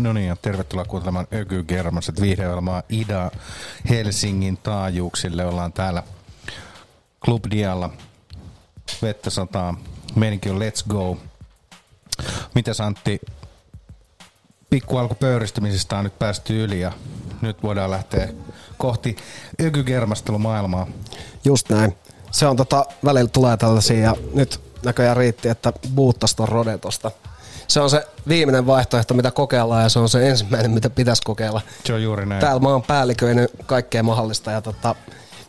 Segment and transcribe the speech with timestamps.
[0.00, 3.30] No niin, ja tervetuloa kuuntelemaan Öky Germaset viihdeohjelmaa Ida
[3.88, 5.46] Helsingin taajuuksille.
[5.46, 6.02] Ollaan täällä
[7.24, 7.90] Club Dialla.
[9.02, 9.74] Vettä sataa.
[10.14, 11.16] Meininki on Let's Go.
[12.54, 13.20] Mitäs Antti?
[14.70, 16.92] Pikku alku pöyristymisestä on nyt päästy yli ja
[17.40, 18.28] nyt voidaan lähteä
[18.78, 19.16] kohti
[19.62, 20.86] ökygermastelumaailmaa.
[21.44, 21.96] Just näin.
[22.30, 27.10] Se on tota, välillä tulee tällaisia ja nyt näköjään riitti, että buuttas ton rodetosta.
[27.70, 31.60] Se on se viimeinen vaihtoehto, mitä kokeillaan ja se on se ensimmäinen, mitä pitäisi kokeilla.
[31.84, 32.40] Se on juuri näin.
[32.40, 34.94] Täällä maan päälliköinen kaikkea mahdollista ja tota,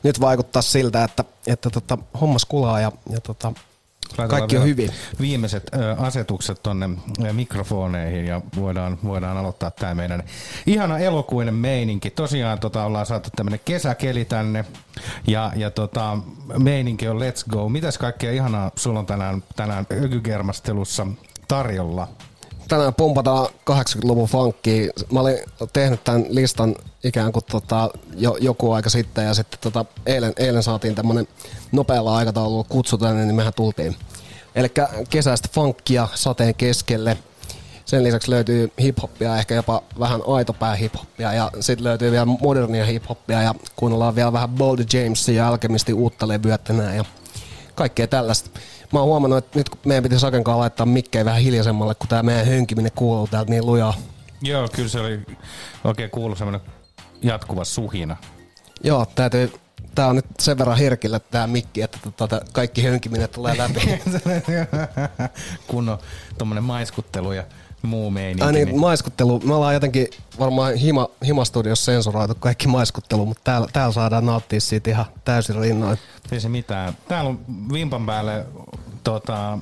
[0.03, 3.53] nyt vaikuttaa siltä, että, että tota, hommas kulaa ja, ja tota,
[4.17, 4.89] Laitetaan kaikki on hyvin.
[5.21, 6.89] Viimeiset asetukset tonne
[7.31, 10.23] mikrofoneihin ja voidaan, voidaan aloittaa tämä meidän
[10.65, 12.09] ihana elokuinen meininki.
[12.09, 14.65] Tosiaan tota, ollaan saatu tämmönen kesäkeli tänne
[15.27, 16.17] ja, ja tota,
[16.57, 17.69] meininki on let's go.
[17.69, 21.07] Mitäs kaikkea ihanaa sulla on tänään, tänään ökygermastelussa
[21.51, 22.07] tarjolla?
[22.67, 24.89] Tänään pumpataan 80-luvun funkkiin.
[25.11, 25.37] Mä olin
[25.73, 30.63] tehnyt tämän listan ikään kuin tota, jo, joku aika sitten ja sitten tota, eilen, eilen
[30.63, 31.27] saatiin tämmönen
[31.71, 33.95] nopealla aikataululla kutsu tänne, niin mehän tultiin.
[34.55, 34.67] Eli
[35.09, 37.17] kesäistä funkkia sateen keskelle.
[37.85, 43.41] Sen lisäksi löytyy hiphoppia, ehkä jopa vähän aitopää hiphoppia ja sitten löytyy vielä modernia hiphoppia
[43.41, 47.05] ja kuunnellaan vielä vähän Boldy Jamesia ja Alchemisti uutta levyä tänään ja
[47.75, 48.59] kaikkea tällaista.
[48.91, 52.23] Mä oon huomannut, että nyt kun meidän pitäisi Sakenkaan laittaa mikkejä vähän hiljaisemmalle, kun tää
[52.23, 53.93] meidän hönkiminen kuuluu täältä niin lujaa.
[54.41, 55.19] Joo, kyllä se oli
[55.83, 56.61] oikein kuulu semmoinen
[57.21, 58.17] jatkuva suhina.
[58.83, 59.53] Joo, täytyy,
[59.95, 63.79] tää on nyt sen verran herkillä tää mikki, että tota, kaikki hönkiminen tulee läpi.
[65.67, 65.97] Kunnon
[66.37, 67.43] tommonen maiskuttelu ja
[67.81, 68.43] muu meininki.
[68.43, 69.39] Ai niin, maiskuttelu.
[69.39, 70.07] Me ollaan jotenkin
[70.39, 75.97] varmaan hima, himastudiossa sensuroitu kaikki maiskuttelu, mutta täällä, täällä saadaan nauttia siitä ihan täysin rinnoin.
[76.31, 76.93] Ei se mitään.
[77.07, 77.39] Täällä on
[77.73, 78.45] vimpan päälle
[79.03, 79.57] tota,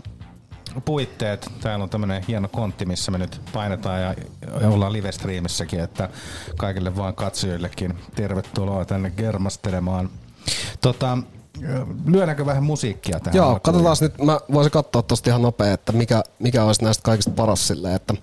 [0.86, 1.52] puitteet.
[1.62, 4.16] Täällä on tämmönen hieno kontti, missä me nyt painetaan ja
[4.68, 6.10] ollaan live-striimissäkin, että
[6.58, 10.10] kaikille vaan katsojillekin tervetuloa tänne germastelemaan.
[10.82, 11.18] Tota,
[12.06, 13.38] lyödäänkö vähän musiikkia tähän?
[13.38, 13.62] Joo, alkuun?
[13.62, 17.68] katsotaan nyt, mä voisin katsoa tosta ihan nopea, että mikä, mikä olisi näistä kaikista paras
[17.68, 18.14] silleen, että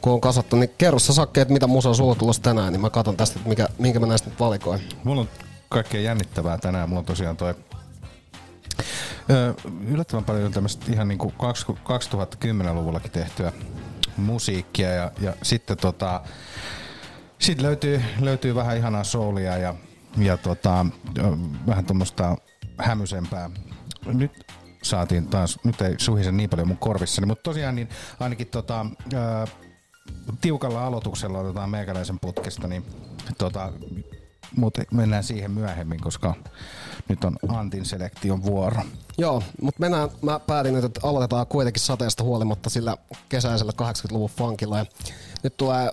[0.00, 2.80] kun on kasattu, niin kerro sä Sakke, että mitä musa on sulla tulossa tänään, niin
[2.80, 4.80] mä katson tästä, että mikä, minkä mä näistä nyt valikoin.
[5.04, 5.28] Mulla on
[5.68, 6.88] kaikkea jännittävää tänään.
[6.88, 7.54] Mulla on tosiaan toi
[9.30, 9.54] Ö,
[9.88, 13.52] yllättävän paljon tämmöistä ihan niinku 2010-luvullakin tehtyä
[14.16, 16.20] musiikkia ja, ja sitten tota,
[17.38, 19.74] sit löytyy, löytyy vähän ihanaa soulia ja,
[20.18, 20.86] ja tota,
[21.66, 22.36] vähän tuommoista
[22.78, 23.50] hämysempää.
[24.06, 24.32] Nyt
[24.82, 27.88] saatiin taas, nyt ei suhise niin paljon mun korvissani, mutta tosiaan niin
[28.20, 29.46] ainakin tota, ö,
[30.40, 32.84] tiukalla aloituksella otetaan meikäläisen putkesta, niin
[33.38, 33.72] tota,
[34.56, 36.34] mutta mennään siihen myöhemmin, koska
[37.08, 38.82] nyt on Antin selektion vuoro.
[39.18, 42.96] Joo, mutta mennään, mä päätin nyt, että aloitetaan kuitenkin sateesta huolimatta sillä
[43.28, 44.78] kesäisellä 80-luvun funkilla.
[44.78, 44.86] Ja
[45.42, 45.90] nyt tulee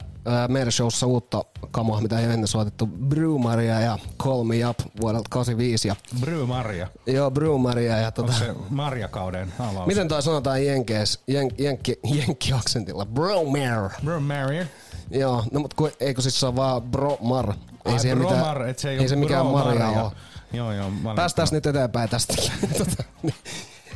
[0.47, 2.87] meidän showssa uutta kamaa, mitä ei ole ennen soitettu.
[2.87, 5.87] Brumaria ja Call Me Up vuodelta 85.
[5.87, 6.87] Ja, Bry Marja.
[7.07, 9.87] joo, Brumaria ja tota, Onko se Marjakauden avaus?
[9.87, 13.05] Miten toi sanotaan jenkees, jen, jenki, jenkki-aksentilla?
[13.05, 13.89] Bromare.
[14.05, 14.65] Bry Marja.
[15.11, 17.53] Joo, no mutta kun, eikö siis se on vaan bromar?
[17.85, 20.03] Ei Ai, siihen Bromar, mitään, et se ei, ei se oo mikään Bro marja Marja.
[20.03, 20.11] ole.
[20.53, 20.91] Joo, joo.
[21.15, 22.33] Päästään nyt eteenpäin tästä.
[22.77, 23.35] Tota, niin.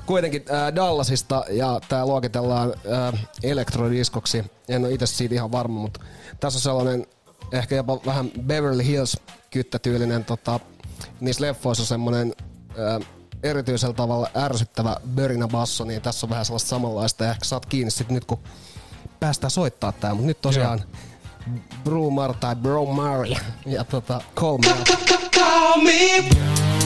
[0.05, 2.73] Kuitenkin äh, Dallasista ja tää luokitellaan
[3.13, 4.43] äh, elektrodiskoksi.
[4.69, 5.99] En ole itse siitä ihan varma, mutta
[6.39, 7.07] tässä on sellainen
[7.51, 9.17] ehkä jopa vähän Beverly Hills
[9.51, 10.59] kyttätyylinen tota,
[11.19, 12.33] niissä leffoissa on semmoinen
[12.69, 13.07] äh,
[13.43, 17.91] erityisellä tavalla ärsyttävä börinä basso, niin tässä on vähän sellaista samanlaista ja ehkä saat kiinni
[17.91, 18.39] sit nyt kun
[19.19, 20.83] päästään soittaa tää, mutta nyt tosiaan
[21.83, 23.27] Brumar tai Bromar
[23.65, 24.69] ja, tota, Call Me
[26.19, 26.84] Up.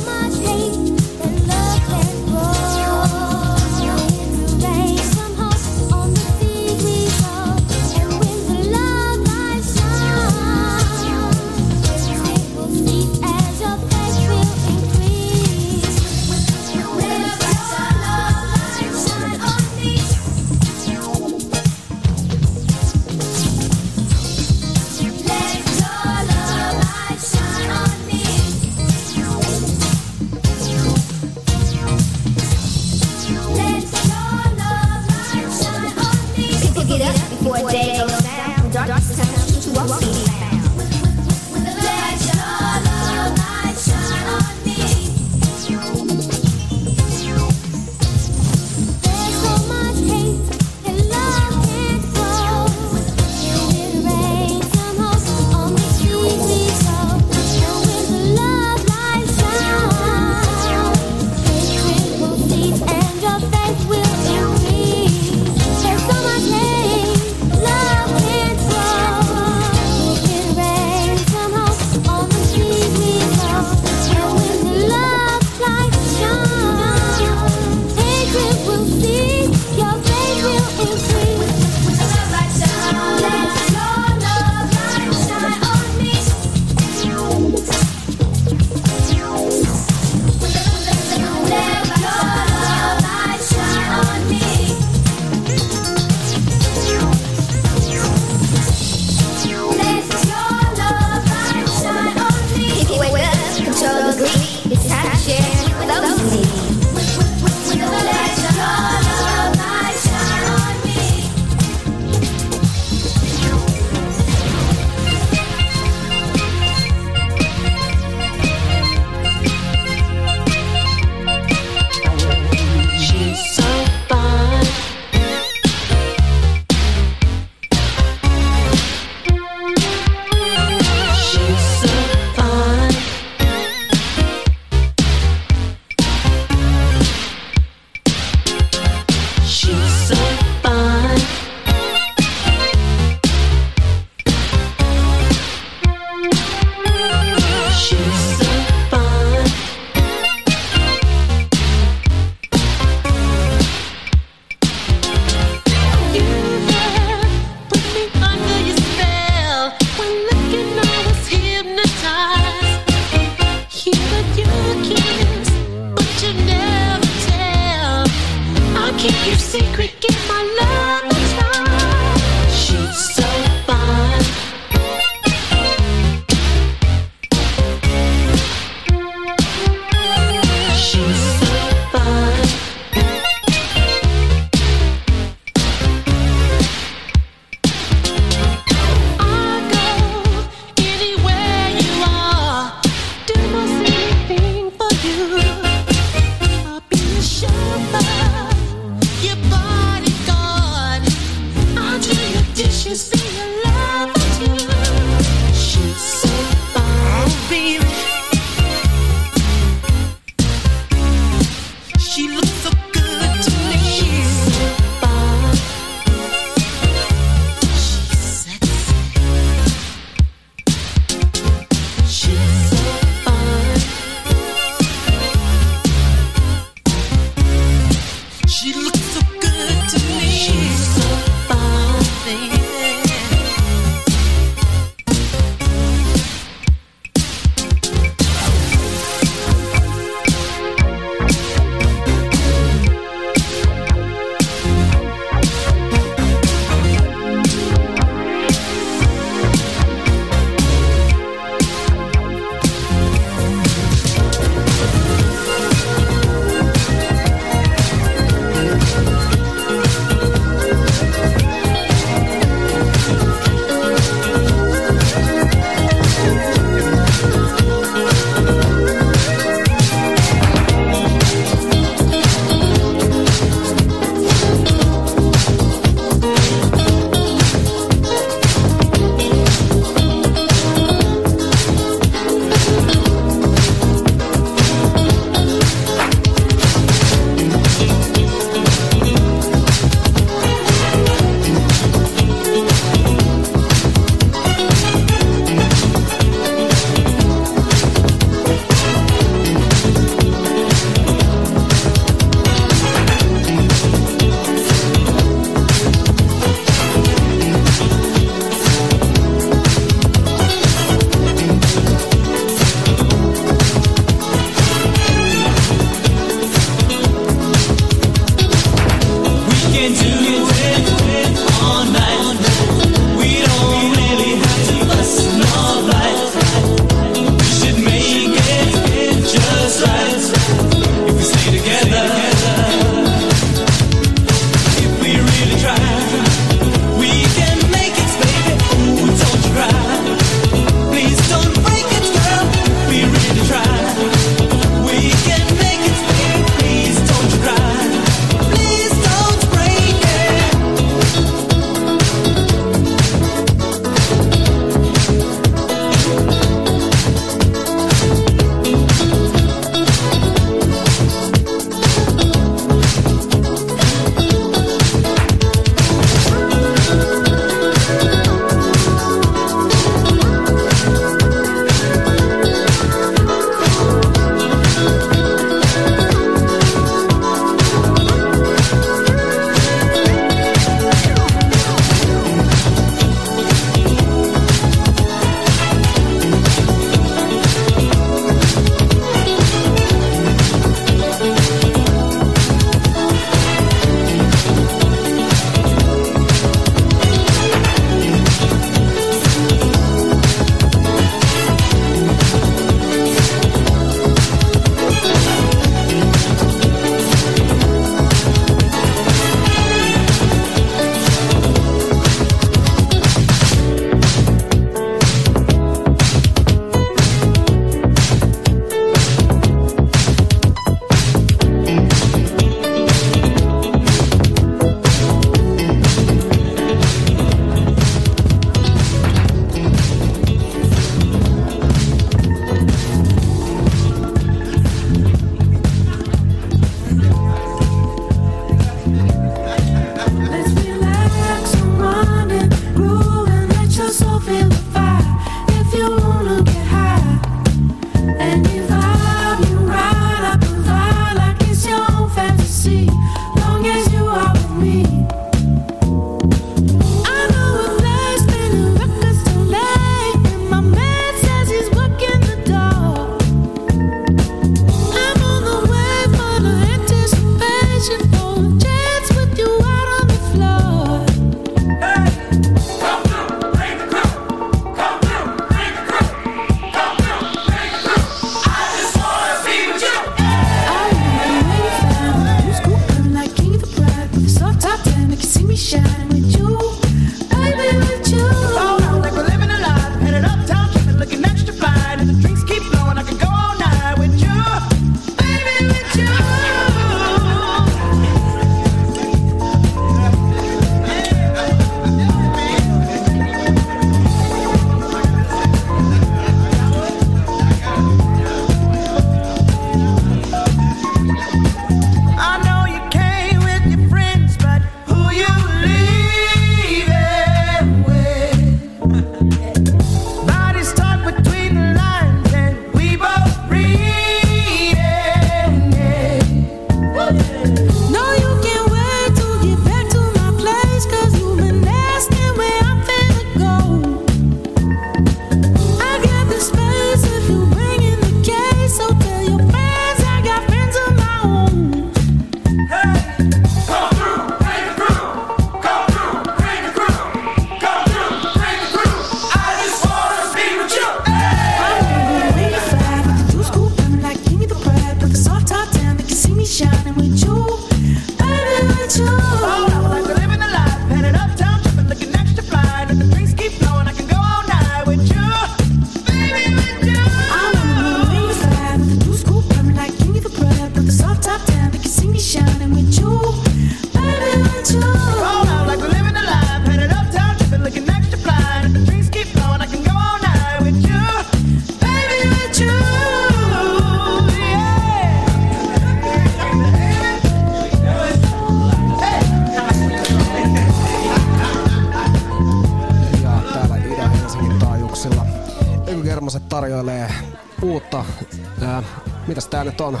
[599.88, 600.00] On,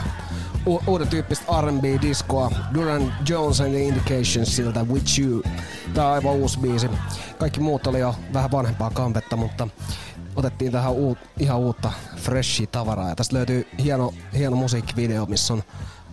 [0.86, 5.42] uuden tyyppistä R&B-diskoa Duran Jones and the Indications siltä With You.
[5.94, 6.90] Tää on aivan uusi biisi.
[7.38, 9.68] Kaikki muut oli jo vähän vanhempaa kampetta, mutta
[10.36, 13.08] otettiin tähän uut, ihan uutta freshia tavaraa.
[13.08, 15.62] Ja tästä löytyy hieno, hieno musiikkivideo, missä on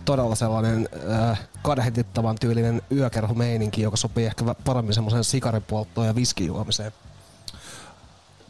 [0.04, 6.92] todella sellainen äh, kadehdittavan tyylinen yökerhomeininki, joka sopii ehkä paremmin semmoiseen sikaripolttoon ja viskijuomiseen.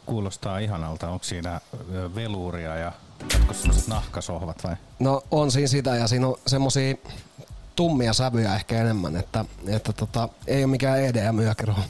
[0.05, 1.09] Kuulostaa ihanalta.
[1.09, 1.61] Onko siinä
[2.15, 2.91] veluuria ja
[3.47, 4.75] jatko semmoiset nahkasohvat vai?
[4.99, 6.95] No on siinä sitä ja siinä on semmosia
[7.75, 11.81] tummia sävyjä ehkä enemmän, että, että tota, ei ole mikään EDM yökerho.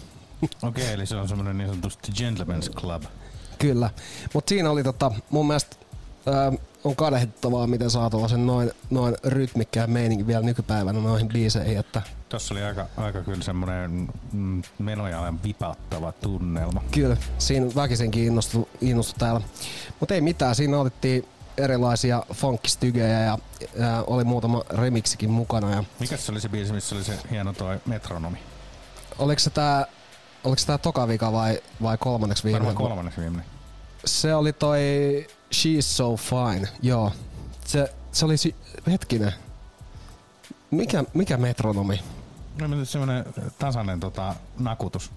[0.41, 3.03] Okei, okay, eli se on semmoinen niin sanotusti gentleman's club.
[3.59, 3.89] Kyllä.
[4.33, 5.75] Mutta siinä oli tota, mun mielestä
[6.25, 6.51] ää,
[6.83, 12.53] on kadehdittavaa, miten saa tuollaisen noin, noin rytmikkään meininkin vielä nykypäivänä noihin biiseihin, että Tossa
[12.53, 16.83] oli aika, aika kyllä semmoinen mm, menojalan vipauttava tunnelma.
[16.91, 19.41] kyllä siinä väkisinkin innostu, innostu täällä.
[19.99, 21.25] Mutta ei mitään, siinä otettiin
[21.57, 23.37] erilaisia funkkistygejä ja
[23.79, 27.53] ää, oli muutama remiksikin mukana ja Mikäs se oli se biisi, missä oli se hieno
[27.53, 28.37] toi metronomi?
[29.19, 29.85] oliko se tää
[30.43, 32.65] Oliko tää toka vika vai, vai kolmanneksi viimeinen?
[32.67, 33.45] Varmaan kolmanneksi viimeinen.
[34.05, 34.79] Se oli toi
[35.55, 37.11] She's So Fine, joo.
[37.65, 38.55] Se, se oli, si-
[38.87, 39.33] hetkinen.
[40.71, 41.99] Mikä, mikä metronomi?
[42.61, 43.25] No, semmoinen
[43.59, 45.11] tasainen tota, nakutus.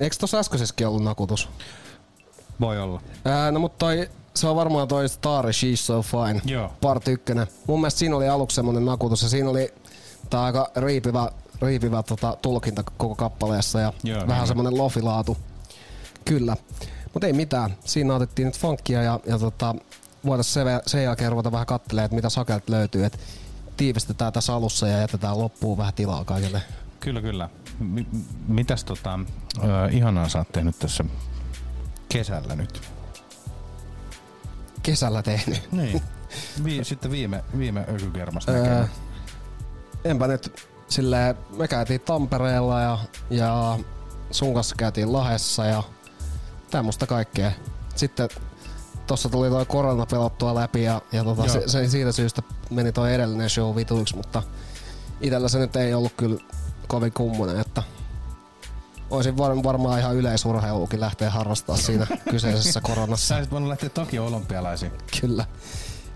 [0.00, 1.48] Eikö tossa äskeisessäkin ollut nakutus?
[2.60, 3.00] Voi olla.
[3.24, 6.40] Ää, no mutta toi, se on varmaan toi Star She's So Fine.
[6.44, 6.72] Joo.
[6.80, 7.46] Part ykkönen.
[7.66, 9.74] Mun mielestä siinä oli aluksi semmonen nakutus ja siinä oli
[10.30, 11.30] tää aika riipivä,
[11.62, 14.46] riipivä tota, tulkinta koko kappaleessa ja Joo, vähän niin.
[14.48, 15.36] semmonen lofilaatu.
[16.24, 16.56] Kyllä.
[17.12, 17.76] Mutta ei mitään.
[17.84, 19.74] Siinä otettiin nyt funkia ja, ja tota,
[20.26, 23.04] voitaisiin sen, sen jälkeen ruveta vähän kattelemaan, että mitä sakelta löytyy.
[23.04, 23.18] Et
[23.76, 26.62] tiivistetään tässä alussa ja jätetään loppuun vähän tilaa kaikille.
[27.00, 27.48] Kyllä, kyllä.
[27.78, 27.98] M-
[28.48, 29.18] mitäs tota,
[29.58, 31.04] ö, ihanaa sä oot tehnyt tässä
[32.08, 32.93] kesällä nyt?
[34.84, 35.72] Kesällä tehnyt.
[35.72, 36.02] Niin.
[36.64, 38.84] Vi- sitten viime, viime ökykermasta Öö,
[40.04, 42.98] enpä nyt silleen, me käytiin Tampereella ja,
[43.30, 43.78] ja
[44.30, 45.82] sun kanssa käytiin Lahessa ja
[46.70, 47.52] tämmöstä kaikkea.
[47.96, 48.28] Sitten
[49.06, 51.52] tossa tuli toi korona pelottua läpi ja, ja tota, Joo.
[51.52, 54.42] se, se, siitä syystä meni toi edellinen show vituiksi, mutta
[55.20, 56.40] itellä se nyt ei ollut kyllä
[56.88, 57.82] kovin kummonen, että
[59.14, 63.26] olisin var, varmaan ihan yleisurheilukin lähteä harrastaa siinä kyseisessä koronassa.
[63.26, 64.92] Sä olisit voinut lähteä Tokio olympialaisiin.
[65.20, 65.44] Kyllä.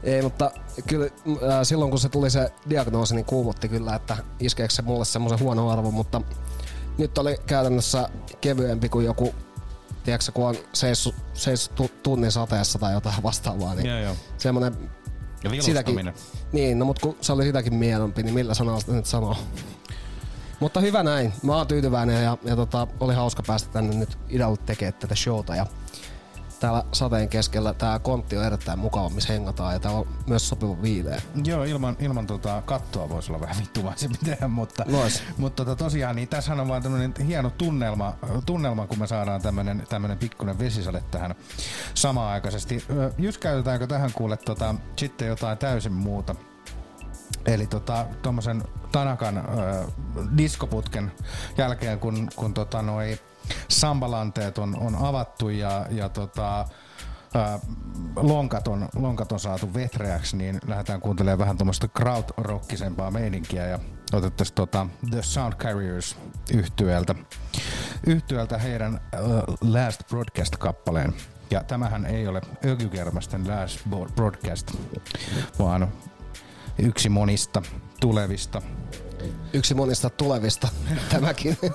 [0.03, 0.51] Ei, mutta
[0.87, 5.05] kyllä äh, silloin kun se tuli se diagnoosi, niin kuumotti kyllä, että iskeekö se mulle
[5.05, 6.23] semmoisen huono arvo, mutta
[6.99, 8.09] nyt oli käytännössä
[8.41, 9.35] kevyempi kuin joku,
[10.05, 14.15] tiedätkö, kun on seissu, seissu tu- tunnin sateessa tai jotain vastaavaa, niin Joo, joo.
[14.39, 14.91] semmoinen
[15.45, 16.13] Ja sitäkin,
[16.53, 19.37] niin, no mutta kun se oli sitäkin mieluumpi, niin millä sanalla sitä nyt sanoo?
[20.61, 21.33] Mutta hyvä näin.
[21.43, 25.57] Mä oon tyytyväinen ja, ja tota, oli hauska päästä tänne nyt idälle tekemään tätä showta.
[25.57, 25.67] Ja
[26.61, 30.83] täällä sateen keskellä tää kontti on erittäin mukava, missä hengataan ja täällä on myös sopiva
[30.83, 31.23] viileä.
[31.45, 34.85] Joo, ilman, ilman tota kattoa voisi olla vähän vittuvaisempi tehdä, mutta,
[35.37, 38.15] mutta tota, tosiaan niin tässähän on vaan tämmönen hieno tunnelma,
[38.47, 41.35] tunnelma, kun me saadaan tämmönen, tämmönen pikkunen vesisade tähän
[41.95, 42.85] samaaikaisesti.
[42.91, 46.35] Ö, Jyskäytetäänkö tähän kuule tota, sitten jotain täysin muuta?
[47.49, 49.43] Eli tota, tommosen Tanakan ö,
[50.37, 51.13] diskoputken
[51.59, 53.19] jälkeen, kun, kun tota noi
[53.69, 56.67] sambalanteet on, on avattu ja, ja tota,
[57.35, 57.59] ää,
[58.17, 63.79] lonkat, on, lonkat on saatu vetreäksi, niin lähdetään kuuntelemaan vähän tuommoista krautrockisempaa meininkiä ja
[64.13, 66.17] otettaisiin tota The Sound Carriers
[66.55, 67.15] yhtyöltä,
[68.07, 71.15] yhtyöltä heidän uh, Last Broadcast-kappaleen.
[71.51, 73.81] Ja tämähän ei ole Ökykermasten Last
[74.15, 74.73] Broadcast,
[75.59, 75.89] vaan
[76.79, 77.63] yksi monista
[78.01, 78.63] tulevista.
[79.53, 80.69] Yksi monista tulevista
[81.13, 81.59] tämäkin.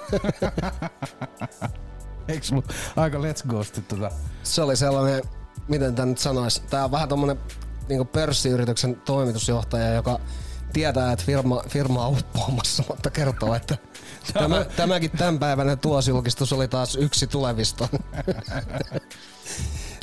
[2.27, 2.63] Eikö sulla
[2.95, 4.11] aika let's ghosti tota?
[4.43, 5.23] se oli sellainen,
[5.67, 7.39] miten tämä nyt sanoisi, tää on vähän tommonen
[7.89, 10.19] niin pörssiyrityksen toimitusjohtaja, joka
[10.73, 13.77] tietää, että firma, firma on uppoamassa, mutta kertoo, että
[14.33, 17.87] tämä, tämäkin tämänpäiväinen tuosjulkistus oli taas yksi tulevista.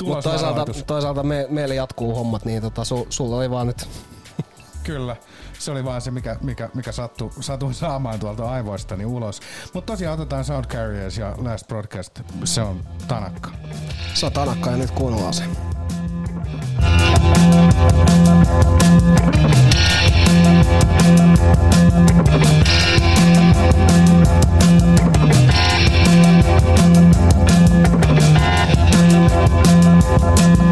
[0.03, 3.87] Mutta toisaalta, toisaalta me, meille jatkuu hommat, niin tota, su, sulla oli vaan nyt
[4.83, 5.15] Kyllä.
[5.59, 9.39] Se oli vaan se, mikä, mikä, mikä sattui, satuin saamaan tuolta aivoistani ulos.
[9.73, 12.21] Mutta tosiaan otetaan Sound Carriers ja Last Broadcast.
[12.43, 13.51] Se on Tanakka.
[14.13, 15.43] se on tanakka ja nyt kuunnellaan se.
[30.21, 30.70] Thank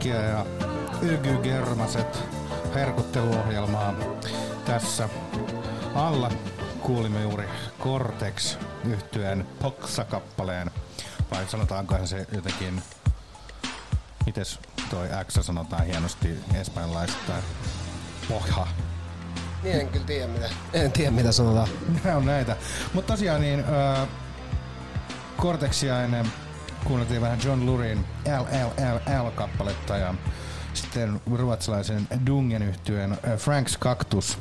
[0.00, 0.46] Ida-Helsinkiä ja
[1.02, 2.24] Ygy Germaset
[2.74, 3.94] herkutteluohjelmaa.
[4.64, 5.08] Tässä
[5.94, 6.30] alla
[6.80, 7.48] kuulimme juuri
[7.80, 10.70] Cortex yhtyeen Poksa-kappaleen,
[11.30, 12.82] vai sanotaankohan se jotenkin,
[14.26, 14.58] mites
[14.90, 17.42] toi X sanotaan hienosti espanjalaisittain,
[18.28, 18.66] Pohja.
[19.62, 20.50] Niin en kyllä tiedä mitä.
[20.72, 21.68] En tiedä mitä sanotaan.
[22.04, 22.56] Nämä on näitä.
[22.94, 24.08] Mutta tosiaan niin, äh,
[25.38, 26.26] Cortexia ennen
[26.84, 29.49] kuunneltiin vähän John Lurin LLLL-kappaletta
[29.96, 30.14] ja
[30.74, 34.38] sitten ruotsalaisen Dungen yhtyeen äh, Frank's Cactus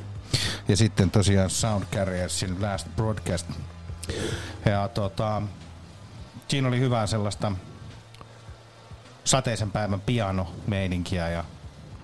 [0.68, 3.48] ja sitten tosiaan Sound Carriersin Last Broadcast.
[4.66, 5.42] Ja tota,
[6.48, 7.52] siinä oli hyvää sellaista
[9.24, 11.44] sateisen päivän piano-meininkiä ja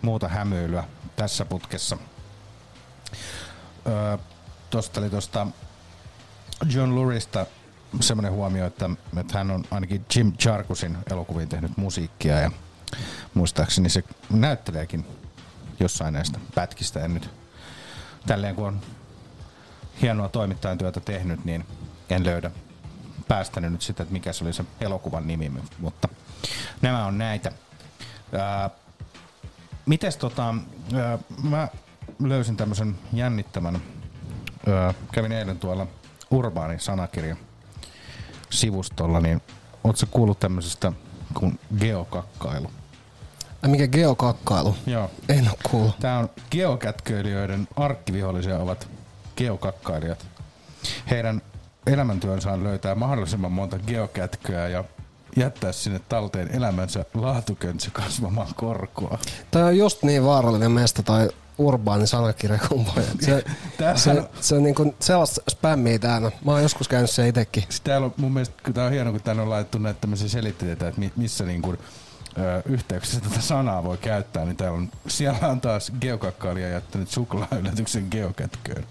[0.02, 0.84] muuta hämyilyä
[1.16, 1.98] tässä putkessa.
[3.88, 4.18] Öö,
[4.70, 5.48] tosta oli tosta
[6.74, 7.46] John Lurista
[8.02, 12.52] semmoinen huomio, että, että hän on ainakin Jim Jarkusin elokuviin tehnyt musiikkia ja
[13.36, 15.06] muistaakseni se näytteleekin
[15.80, 17.00] jossain näistä pätkistä.
[17.06, 17.30] En nyt
[18.28, 18.82] tälleen kun on
[20.02, 21.66] hienoa toimittajan työtä tehnyt, niin
[22.10, 22.52] en löydä
[23.28, 26.10] päästänyt nyt sitä, että mikä se oli se elokuvan nimi, mutta
[26.82, 27.52] nämä on näitä.
[28.34, 28.70] Ää,
[29.86, 30.56] mites tota,
[30.94, 31.68] ää, mä
[32.20, 33.82] löysin tämmöisen jännittävän,
[34.68, 35.88] ää, kävin eilen tuolla
[36.32, 37.36] Urbaanin sanakirja
[38.50, 39.42] sivustolla, niin
[39.84, 40.92] ootko kuullut tämmöisestä
[41.34, 42.72] kuin geokakkailu?
[43.68, 44.76] Mikä geokakkailu?
[44.86, 45.12] Joo.
[45.30, 46.00] En oo kuullut.
[46.00, 48.88] Tää on geokätköilijöiden arkkivihollisia ovat
[49.38, 50.26] geokakkailijat.
[51.10, 51.42] Heidän
[51.88, 54.84] elämäntyönsä on löytää mahdollisimman monta geokätköä ja
[55.38, 59.18] jättää sinne talteen elämänsä laatuköntsä kasvamaan korkoa.
[59.52, 63.04] Toi on just niin vaarallinen mesta tai urbaani sanakirja kuin voi.
[63.22, 63.44] Se,
[63.78, 66.32] Tämähän se, on- se, on niin kuin sellaista spämmiä täällä.
[66.46, 67.64] Mä oon joskus käynyt se itekin.
[67.64, 70.28] Siis täällä on mun mielestä, kun tää on hieno, kun tänne on laitettu näitä tämmöisiä
[70.30, 71.78] selitteitä, että mi- missä niin kuin,
[72.66, 78.86] yhteyksissä tätä sanaa voi käyttää, niin täällä on, siellä on taas geokakkailija jättänyt suklaayllätyksen geokätköön.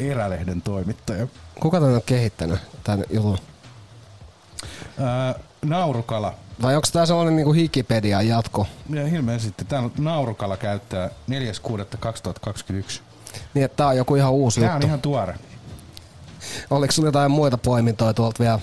[0.00, 1.26] Erälehden toimittaja.
[1.60, 3.38] Kuka tän on kehittänyt tän jutun?
[5.00, 5.34] Ää,
[5.64, 6.34] naurukala.
[6.62, 8.66] Vai onko tää sellainen niinku Wikipedian jatko?
[8.90, 13.00] Ja ilmeisesti täällä on naurukala käyttää 4.6.2021.
[13.54, 15.34] Niin, että tää on joku ihan uusi Tää on ihan tuore.
[16.70, 18.58] Oliko sulla jotain muita poimintoja tuolta vielä?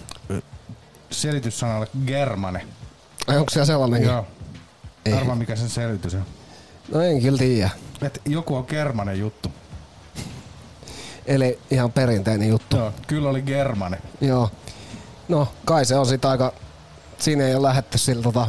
[1.09, 2.67] Selityssanalle germane.
[3.28, 4.09] Ai onko siellä sellainenkin?
[4.09, 4.26] Joo.
[5.05, 5.13] Ei.
[5.13, 6.26] Arvaa mikä sen selitys on.
[6.91, 7.69] No en kyllä tiedä.
[8.01, 9.51] Et joku on germanen juttu.
[11.26, 12.78] Eli ihan perinteinen juttu.
[12.78, 13.97] Joo, kyllä oli germane.
[14.21, 14.49] Joo.
[15.28, 16.53] No, kai se on sit aika...
[17.17, 18.47] Siinä ei ole lähetty sille, tota,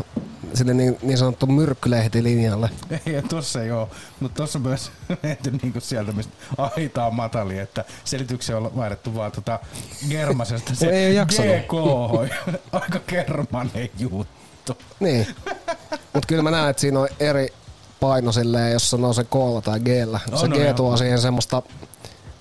[0.54, 2.70] sille niin, niin sanottu myrkkylehtilinjalle.
[2.90, 3.90] Ei, ja tossa ei oo.
[4.20, 4.90] Mutta tossa on myös
[5.22, 9.60] menty niinku sieltä mistä aitaa matali, että selityksiä on vaihdettu vaan tota
[10.10, 11.14] germasesta se Ei.
[11.14, 11.72] GK.
[12.72, 14.45] Aika germanen juttu.
[15.00, 15.26] Niin.
[16.12, 17.48] Mut kyllä mä näen, että siinä on eri
[18.00, 19.86] paino silleen, jos sanoo se K tai G.
[20.32, 20.72] On, Se on, G joo.
[20.72, 21.62] tuo siihen semmoista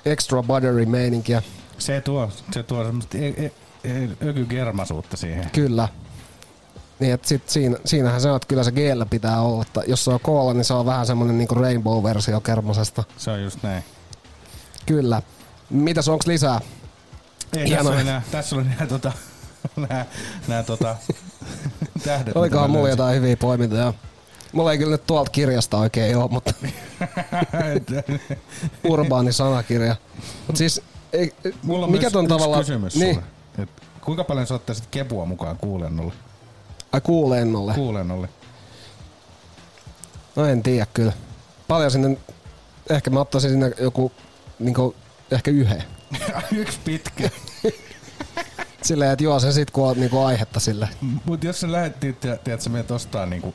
[0.05, 1.41] extra buttery meininkiä.
[1.77, 3.51] Se tuo, se tuo semmoista e- e-
[3.83, 5.49] e- ökygermasuutta siihen.
[5.49, 5.87] Kyllä.
[6.99, 8.77] Niin, että sit siinä, siinähän se on, että kyllä se G
[9.09, 9.61] pitää olla.
[9.61, 13.03] Että jos se on K, niin se on vähän semmonen niinku rainbow-versio kermasesta.
[13.17, 13.83] Se on just näin.
[14.85, 15.21] Kyllä.
[15.69, 16.61] Mitäs onks lisää?
[17.57, 19.11] Ei, tässä oli nää, tässä oli nää, tota,
[19.89, 20.05] nää,
[20.47, 20.95] nää tota,
[22.05, 22.35] tähdet.
[22.37, 22.99] Olikohan mulla löysin.
[22.99, 23.93] jotain hyviä poimintoja?
[24.53, 26.53] Mulla ei kyllä nyt tuolta kirjasta oikein ole, mutta
[28.83, 29.95] urbaani sanakirja.
[30.47, 30.81] Mut siis,
[31.13, 32.61] ei, Mulla on mikä myös ton yksi tavallaan...
[32.61, 33.27] kysymys niin, sulle.
[33.63, 33.69] Et
[34.01, 36.13] kuinka paljon sä ottaisit kepua mukaan kuulennolle?
[36.95, 37.73] ai kuulennolle.
[37.73, 38.29] Kuulennolle.
[40.35, 41.13] No en tiedä kyllä.
[41.67, 42.17] Paljon sinne,
[42.89, 44.11] ehkä mä ottaisin sinne joku,
[44.59, 44.95] niinku,
[45.31, 45.83] ehkä yhden.
[46.51, 47.29] Yksi pitkä.
[48.85, 50.89] Silleen, että juo sen sit, kun on niinku aihetta sille.
[51.25, 53.53] Mut jos sä lähettiin, tiedät, että sä meet ostaa niinku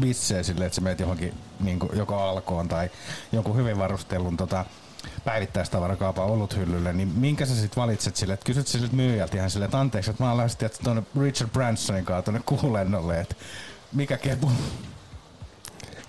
[0.00, 2.90] bissejä silleen, että sä meet johonkin niinku, joko alkoon tai
[3.32, 4.64] jonkun hyvin varustellun tota,
[5.24, 9.80] päivittäistavarakaupan oluthyllylle, niin minkä sä sit valitset sille, että kysyt siltä myyjältä ihan silleen, että
[9.80, 13.34] anteeksi, että mä oon lähes tuonne Richard Bransonin kanssa tuonne kuulennolle, että
[13.92, 14.50] mikä kepu?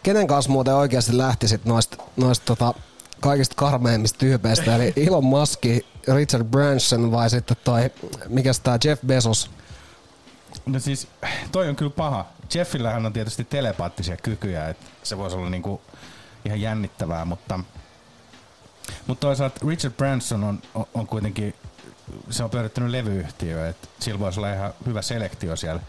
[0.04, 2.74] Kenen kanssa muuten oikeasti lähtisit noista noist, tota,
[3.22, 5.66] kaikista karmeimmista tyypeistä, eli Elon Musk,
[6.16, 7.92] Richard Branson vai sitten toi,
[8.28, 9.52] mikä tää Jeff Bezos?
[10.66, 11.08] No siis,
[11.52, 12.26] toi on kyllä paha.
[12.54, 15.82] Jeffillähän on tietysti telepaattisia kykyjä, että se voisi olla niinku
[16.46, 17.60] ihan jännittävää, mutta,
[19.08, 21.56] mutta toisaalta Richard Branson on, on, on kuitenkin,
[22.30, 25.82] se on pyörittänyt levyyhtiöä, että sillä voisi olla ihan hyvä selektio siellä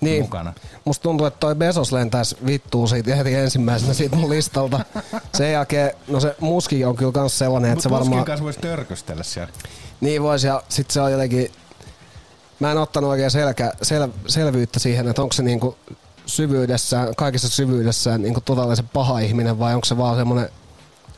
[0.00, 0.22] Niin.
[0.22, 0.54] mukana.
[0.84, 4.80] Musta tuntuu, että toi Bezos lentäisi vittuun siitä heti ensimmäisenä siitä mun listalta.
[5.34, 8.24] Sen jälkeen, no se Muski on kyllä kans sellainen, että Mutta se Muskin varmaan...
[8.24, 9.52] kanssa voisi törkystellä siellä.
[10.00, 11.52] Niin vois, ja sit se on jotenkin...
[12.60, 15.76] Mä en ottanut oikein selkä, sel, selvyyttä siihen, että onko se niinku
[16.26, 20.48] syvyydessään, kaikissa syvyydessään niinku totaalisen paha ihminen vai onko se vaan semmoinen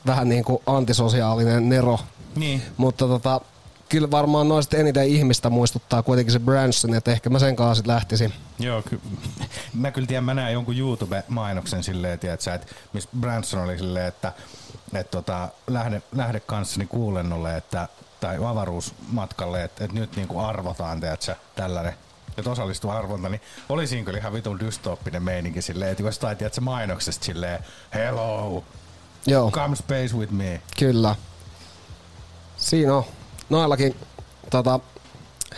[0.06, 1.98] vähän niinku antisosiaalinen nero.
[2.36, 2.62] Niin.
[2.76, 3.40] Mutta tota,
[3.90, 7.86] kyllä varmaan noista eniten ihmistä muistuttaa kuitenkin se Branson, että ehkä mä sen kanssa sit
[7.86, 8.32] lähtisin.
[8.58, 9.00] Joo, ky-
[9.74, 14.06] mä kyllä tiedän, mä näen jonkun YouTube-mainoksen silleen, tiedät sä, että missä Branson oli silleen,
[14.06, 14.32] että
[14.94, 17.88] et tota, lähde, lähde kanssani kuulennolle, että,
[18.20, 21.94] tai avaruusmatkalle, että, että nyt niinku arvotaan, tiedät sä, tällainen
[22.38, 26.60] että osallistuu arvonta, niin oli siinä kyllä ihan vitun dystooppinen meininki silleen, että jostain, sä,
[26.60, 27.64] mainoksesta silleen,
[27.94, 28.64] hello,
[29.26, 30.60] Joo, come space with me.
[30.78, 31.16] kyllä.
[32.56, 33.04] Siinä on.
[33.50, 33.96] Noillakin
[34.50, 34.80] tota,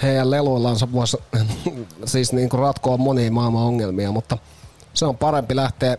[0.02, 1.16] heidän leluillansa voisi
[2.04, 4.38] siis niinku ratkoa monia maailman ongelmia, mutta
[4.94, 5.96] se on parempi lähteä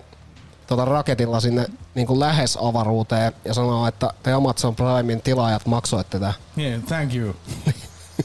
[0.67, 1.65] tota raketilla sinne
[1.95, 6.33] niinku lähes avaruuteen ja sanoa, että te Amazon Primein tilaajat maksoitte tätä.
[6.57, 7.35] Yeah, thank you.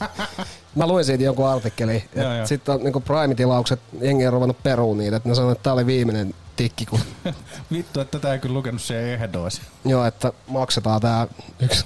[0.75, 2.03] Mä luin siitä jonkun artikkeli.
[2.45, 5.85] Sitten on niinku Prime-tilaukset, jengi on ruvennut peruun niitä, että ne sanoo, että tää oli
[5.85, 6.99] viimeinen tikki, kun
[7.71, 9.61] Vittu, että tätä ei kyllä lukenut siellä ehdoissa.
[9.85, 11.27] joo, että maksetaan tää
[11.59, 11.85] yksi.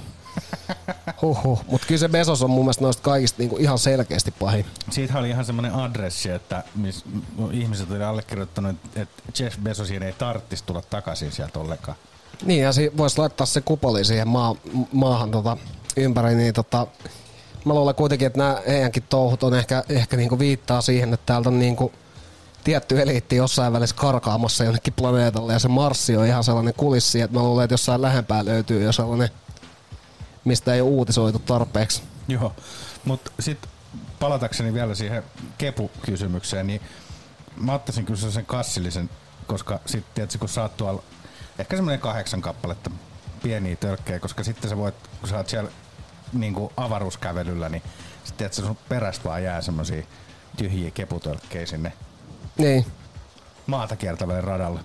[1.22, 1.64] Huhhuh.
[1.70, 4.66] Mut kyllä se Bezos on mun mielestä noista kaikista niinku ihan selkeästi pahin.
[4.90, 7.04] Siitä oli ihan semmoinen adressi, että miss,
[7.52, 11.96] ihmiset oli allekirjoittanut, että Jeff Bezosien ei tarttisi tulla takaisin sieltä ollenkaan.
[12.44, 14.54] Niin, ja si- voisi laittaa se kupoli siihen maa,
[14.92, 15.56] maahan tota,
[15.96, 16.86] ympäri, niin tota,
[17.64, 21.48] mä luulen kuitenkin, että nämä heidänkin touhut on ehkä, ehkä niinku viittaa siihen, että täältä
[21.48, 21.92] on niinku
[22.64, 27.36] tietty eliitti jossain välissä karkaamassa jonnekin planeetalle, ja se Marssi on ihan sellainen kulissi, että
[27.38, 29.30] mä luulen, että jossain lähempää löytyy jo sellainen,
[30.44, 32.02] mistä ei ole uutisoitu tarpeeksi.
[32.28, 32.52] Joo,
[33.04, 33.70] mutta sitten
[34.20, 35.22] palatakseni vielä siihen
[35.58, 36.80] kepu-kysymykseen, niin
[37.56, 39.10] mä ottaisin kyllä sen kassillisen,
[39.46, 41.02] koska sitten tietysti kun oot tuolla,
[41.58, 42.90] ehkä semmoinen kahdeksan kappaletta
[43.42, 45.70] pieniä tölkkejä, koska sitten sä voit, kun sä oot siellä
[46.32, 47.82] niin kuin avaruuskävelyllä, niin
[48.14, 50.02] sitten tietysti sun perästä vaan jää semmoisia
[50.56, 51.92] tyhjiä keputölkkejä sinne
[52.58, 52.86] Niin,
[53.66, 54.80] maata kiertävälle radalle.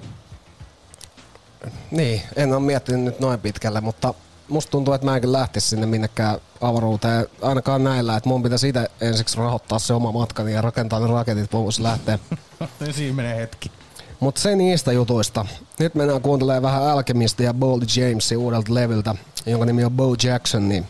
[1.91, 4.14] niin, en ole miettinyt nyt noin pitkälle, mutta
[4.50, 8.91] musta tuntuu, että mä enkin lähtisi sinne minnekään avaruuteen, ainakaan näillä, että mun pitäisi itse
[9.02, 12.20] ensiksi rahoittaa se oma matkani ja rakentaa ne raketit, mä voisin lähteä.
[12.91, 13.72] Siinä menee hetki.
[14.20, 15.45] Mutta se niistä jutuista.
[15.80, 20.70] Nyt mennään kuuntelemaan vähän Alchemista ja Boldy Jamesin uudelta levyltä, jonka nimi on Bo Jackson,
[20.70, 20.88] niin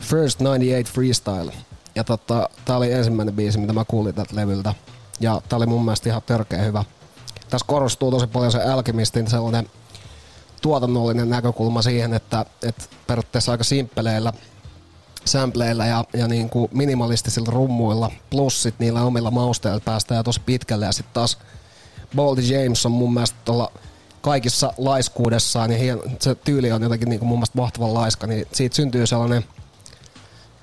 [0.00, 1.52] First 98 Freestyle.
[1.94, 4.74] Ja tota, tää oli ensimmäinen biisi, mitä mä kuulin tältä levyltä.
[5.20, 6.84] Ja tää oli mun mielestä ihan törkeä hyvä.
[7.50, 9.70] Tässä korostuu tosi paljon se Alchemistin sellainen
[10.62, 14.32] tuotannollinen näkökulma siihen, että, että periaatteessa aika simppeleillä
[15.24, 20.84] sampleilla ja, ja niin kuin minimalistisilla rummuilla plus sit niillä omilla mausteilla päästään tosi pitkälle.
[20.84, 21.38] Ja sitten taas
[22.16, 23.72] Boldy James on mun mielestä tuolla
[24.20, 28.46] kaikissa laiskuudessaan ja hien, se tyyli on jotenkin niin kuin mun mielestä mahtavan laiska, niin
[28.52, 29.44] siitä syntyy sellainen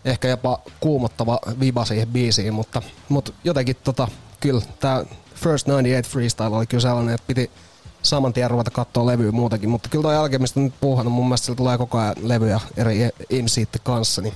[0.06, 4.08] ehkä jopa kuumottava viba siihen biisiin, mutta, mutta jotenkin tota,
[4.40, 5.04] kyllä tämä
[5.36, 7.52] First 98 Freestyle oli kyllä sellainen, että piti
[8.04, 11.58] saman tien ruveta katsoa levyä muutenkin, mutta kyllä toi jälkeen, nyt puuhannut, mun mielestä sillä
[11.58, 14.34] tulee koko ajan levyjä eri imsiitte kanssa, niin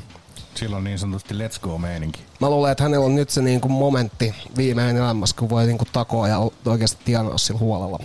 [0.56, 2.22] Silloin niin sanotusti let's go meininki.
[2.40, 6.28] Mä luulen, että hänellä on nyt se niinku momentti viimein elämässä, kun voi niinku takoa
[6.28, 8.00] ja oikeasti tienaa sillä huolella.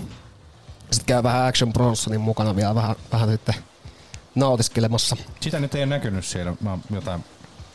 [0.91, 3.55] Sitten käy vähän Action Bronsonin mukana vielä vähän, vähän sitten
[4.35, 5.17] nautiskelemassa.
[5.41, 6.55] Sitä nyt ei ole näkynyt siellä.
[6.61, 7.25] Mä oon jotain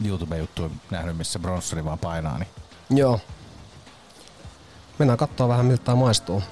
[0.06, 2.38] YouTube-juttuja nähnyt, missä Bronsoni vaan painaa.
[2.38, 2.50] Niin.
[2.90, 3.20] Joo.
[5.00, 6.44] Mennään katsoa vähän miltä tää maistuu.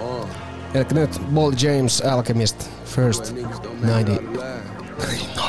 [0.00, 0.26] Oh.
[0.74, 3.32] Eli nyt Ball James Alchemist First
[3.80, 4.18] 90,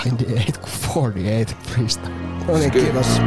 [0.06, 2.10] 98 kun 48 freestyle.
[2.48, 3.20] No niin, kiitos.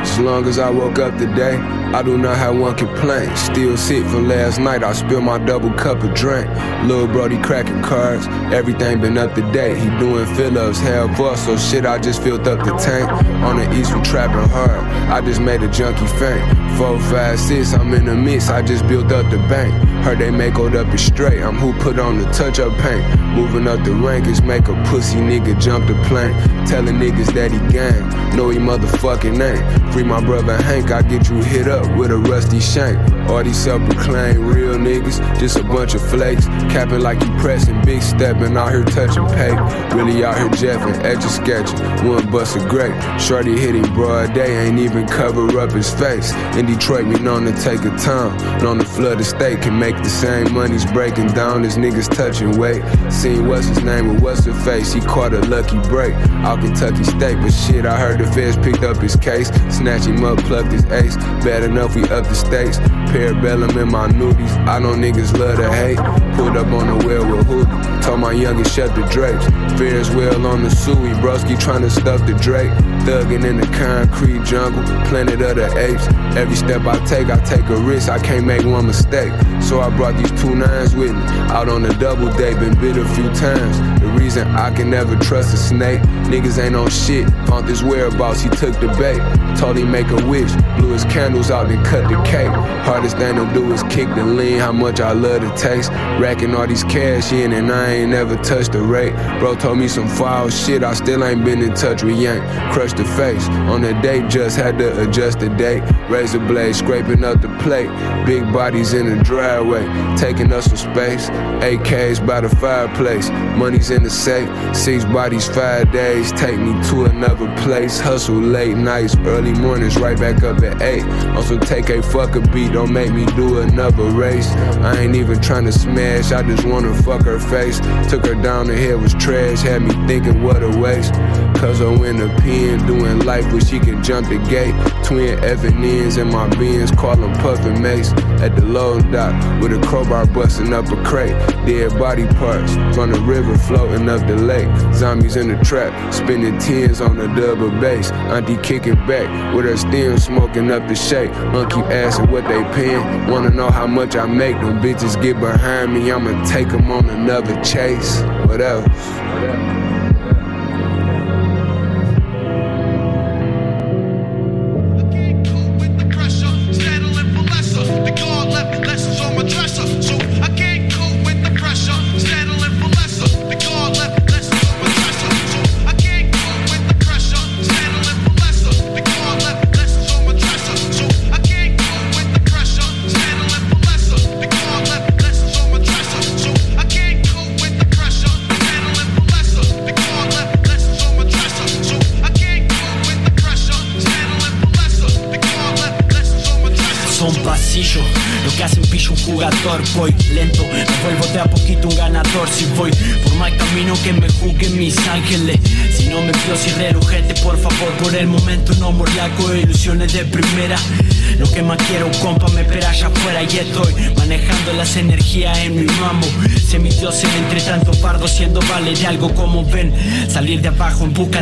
[0.00, 1.56] As long as I woke up today,
[1.92, 3.36] I do not have one complaint.
[3.36, 6.46] Still sick from last night, I spilled my double cup of drink.
[6.84, 9.76] Lil' Brody cracking cards, everything been up to date.
[9.76, 13.10] He doing fill-ups, half up, so shit, I just filled up the tank.
[13.44, 16.44] On the east, we trapping hard, I just made a junkie faint.
[16.76, 19.72] Four, five, six, I'm in the mix, I just built up the bank.
[20.04, 23.18] Heard they make old up it straight, I'm who put on the touch-up paint.
[23.34, 26.34] Moving up the rankings, make a pussy nigga jump the plane.
[26.66, 29.92] Telling niggas that he gang, know he motherfucking ain't.
[29.92, 32.98] Free my brother Hank, I get you hit up with a rusty shank.
[33.30, 36.44] All these self-proclaimed real niggas, just a bunch of flakes.
[36.72, 39.52] Capping like you pressing, big stepping out here touching pay.
[39.96, 42.94] Really out here jeffing, edge sketching, one bust a grape.
[43.18, 46.32] Shorty hitting broad day, ain't even cover up his face.
[46.66, 48.36] Detroit, we known to take a time.
[48.62, 52.58] Known to flood the state, can make the same monies breaking down as niggas touching
[52.58, 52.82] weight.
[53.10, 56.14] Seen what's his name with what's her face, he caught a lucky break.
[56.44, 59.48] Out Kentucky State, but shit, I heard the feds picked up his case.
[59.70, 61.16] Snatch him up, plucked his ace.
[61.44, 62.78] Bad enough, we up the stakes.
[63.10, 64.54] Parabellum in my nudies.
[64.66, 65.98] I know niggas love to hate.
[66.36, 68.02] Pulled up on the well with hoodie.
[68.02, 69.46] Told my youngest shut the drapes.
[69.78, 71.12] Ferris wheel on the Suey.
[71.22, 72.70] Broski trying to stuff the Drake.
[73.06, 74.82] Thuggin' in the concrete jungle.
[75.06, 76.06] Planet of the apes.
[76.36, 78.08] Every step I take, I take a risk.
[78.08, 79.32] I can't make one mistake.
[79.60, 81.22] So I brought these two nines with me.
[81.52, 83.95] Out on a double date, been bit a few times.
[84.16, 86.00] Reason I can never trust a snake.
[86.30, 87.28] Niggas ain't on shit.
[87.46, 89.20] Found his whereabouts, he took the bait.
[89.58, 90.52] Told him make a wish.
[90.78, 92.50] Blew his candles out, then cut the cake.
[92.84, 94.58] Hardest thing to do is kick the lean.
[94.58, 95.90] How much I love the taste.
[96.18, 99.14] Racking all these cash in, and I ain't never touched the rate.
[99.38, 100.82] Bro told me some foul shit.
[100.82, 102.42] I still ain't been in touch with Yank.
[102.72, 103.46] Crushed the face.
[103.70, 105.82] On the date, just had to adjust the date.
[106.08, 107.90] Razor blade scraping up the plate.
[108.24, 109.84] Big bodies in the driveway.
[110.16, 111.28] Taking us some space.
[111.60, 113.28] AKs by the fireplace.
[113.56, 114.48] Money's in safe.
[114.74, 116.32] Six bodies, five days.
[116.32, 118.00] Take me to another place.
[118.00, 121.04] Hustle late nights, early mornings, right back up at eight.
[121.36, 124.48] Also take a fuck a beat, don't make me do another race.
[124.82, 127.78] I ain't even trying to smash, I just wanna fuck her face.
[128.10, 131.14] Took her down, the head was trash, had me thinking what a waste.
[131.60, 134.74] Cause I'm in the pen, doing life where she can jump the gate.
[135.04, 138.12] Twin Evan ends in my beans, call them Puffin Mace.
[138.42, 139.32] At the load dock,
[139.62, 141.36] with a crowbar busting up a crate.
[141.64, 144.68] Dead body parts from the river floating up the lake.
[144.94, 148.10] Zombies in the trap, spinning tens on the double bass.
[148.32, 151.32] Auntie kicking back with her stem smoking up the shake.
[151.70, 153.30] Keep asking what they paying.
[153.30, 154.56] Wanna know how much I make.
[154.60, 158.20] Them bitches get behind me, I'ma take them on another chase.
[158.46, 158.86] What else?
[158.86, 159.85] son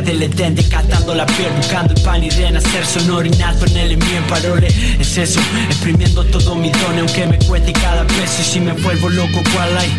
[0.05, 4.25] del Edén Decatando la piel, buscando el pan y renacer Sonoro innato en el en
[4.29, 8.73] parole Es eso, exprimiendo todo mi don Aunque me cueste cada peso y si me
[8.73, 9.91] vuelvo loco cual hay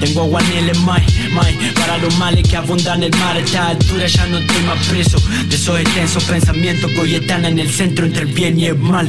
[0.00, 3.36] tengo agua en el mai, mai Para los males que abundan el mar.
[3.36, 7.44] A esta altura ya no estoy más preso De esos extensos pensamientos que hoy están
[7.44, 9.08] en el centro Entre el bien y el mal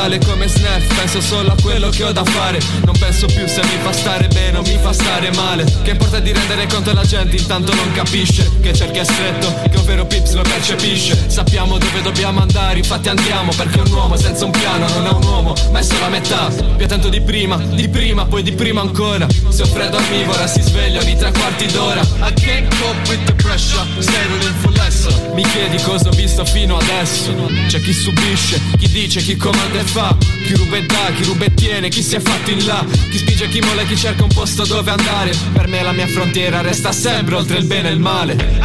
[0.00, 2.58] temporale Come Snap penso solo a quello che ho da fare.
[2.84, 5.64] Non penso più se mi fa stare bene o mi fa stare male.
[5.82, 9.76] Che importa di rendere conto la gente intanto non capisce Che che è stretto, che
[9.76, 11.28] un vero pips lo percepisce.
[11.28, 15.22] Sappiamo dove dobbiamo andare, infatti andiamo Perché un uomo senza un piano non è un
[15.24, 16.48] uomo, ma è solo la metà.
[16.48, 19.26] Più attento di prima, di prima, poi di prima ancora.
[19.48, 22.00] Se ho freddo armivora si sveglia ogni tre quarti d'ora.
[22.00, 26.44] I can't cope with the pressure, stereo in full essere Mi chiedi cosa ho visto
[26.44, 27.32] fino adesso.
[27.66, 30.16] C'è chi subisce, chi dice, chi comanda e fa.
[30.44, 32.84] Chi ruba e dà, chi ruba e tiene, chi si è fatto in là.
[33.10, 35.32] Chi spinge, chi molla, chi cerca un posto dove andare.
[35.52, 38.59] Per me la mia frontiera resta sempre oltre il bene e il male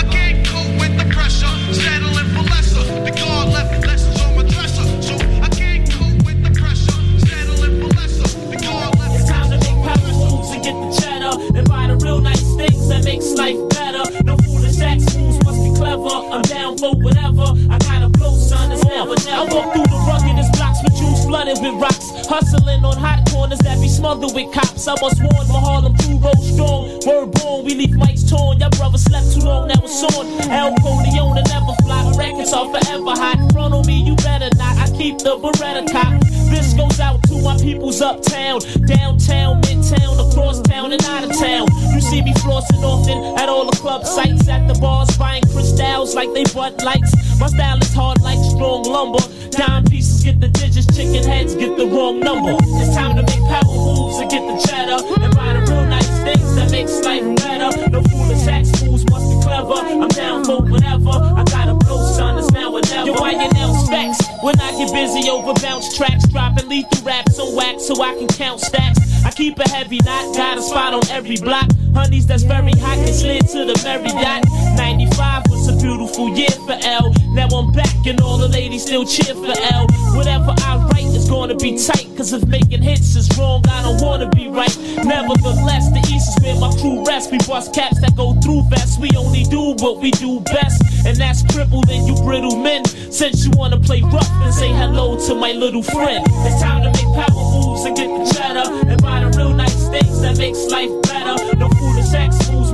[24.87, 26.81] I was warned my Harlem crew roll strong.
[27.07, 28.59] Word born, we leave mics torn.
[28.59, 30.25] Your brother slept too long, now it's on.
[30.45, 32.05] El Corleone never fly.
[32.15, 33.41] Records are forever hot.
[33.51, 34.77] Front on me, you better not.
[34.77, 36.21] I keep the Beretta cop.
[36.53, 41.67] This goes out to my peoples uptown, downtown, midtown, across town, and out of town.
[41.93, 46.13] You see me flossing often at all the club sites, at the bars, buying crystals
[46.13, 47.11] like they butt lights.
[47.39, 49.23] My style is hard like strong lumber.
[49.49, 52.55] Dime pieces get the digits, chicken heads get the wrong number.
[52.77, 56.55] It's time to make power moves and get the cheddar and the real nice things
[56.55, 57.89] that makes life better.
[57.89, 59.73] No foolish acts, fools must be clever.
[59.73, 61.09] I'm down for whatever.
[61.09, 62.81] I gotta blow, son, it's now or.
[63.05, 64.19] Yo, your nails specs?
[64.41, 68.27] When I get busy over bounce tracks, dropping lethal raps on wax so I can
[68.27, 68.99] count stacks.
[69.23, 71.69] I keep a heavy knot, got a spot on every block.
[71.93, 74.43] Honeys that's very hot can slid to the very dot.
[74.75, 77.13] 95 was a beautiful year for L.
[77.29, 79.87] Now I'm back and all the ladies still cheer for L.
[80.15, 84.01] Whatever I write is gonna be tight, cause if making hits is wrong, I don't
[84.01, 84.75] wanna be right.
[85.03, 87.31] Nevertheless, the East is where my crew rests.
[87.31, 88.97] We bust caps that go through vests.
[88.99, 92.85] We only do what we do best, and that's crippled and you brittle men.
[92.85, 96.91] Since you wanna play rough and say hello to my little friend, it's time to
[96.91, 100.65] make power moves and get the cheddar and buy the real nice things that makes
[100.69, 101.55] life better.
[101.55, 102.64] No moves must be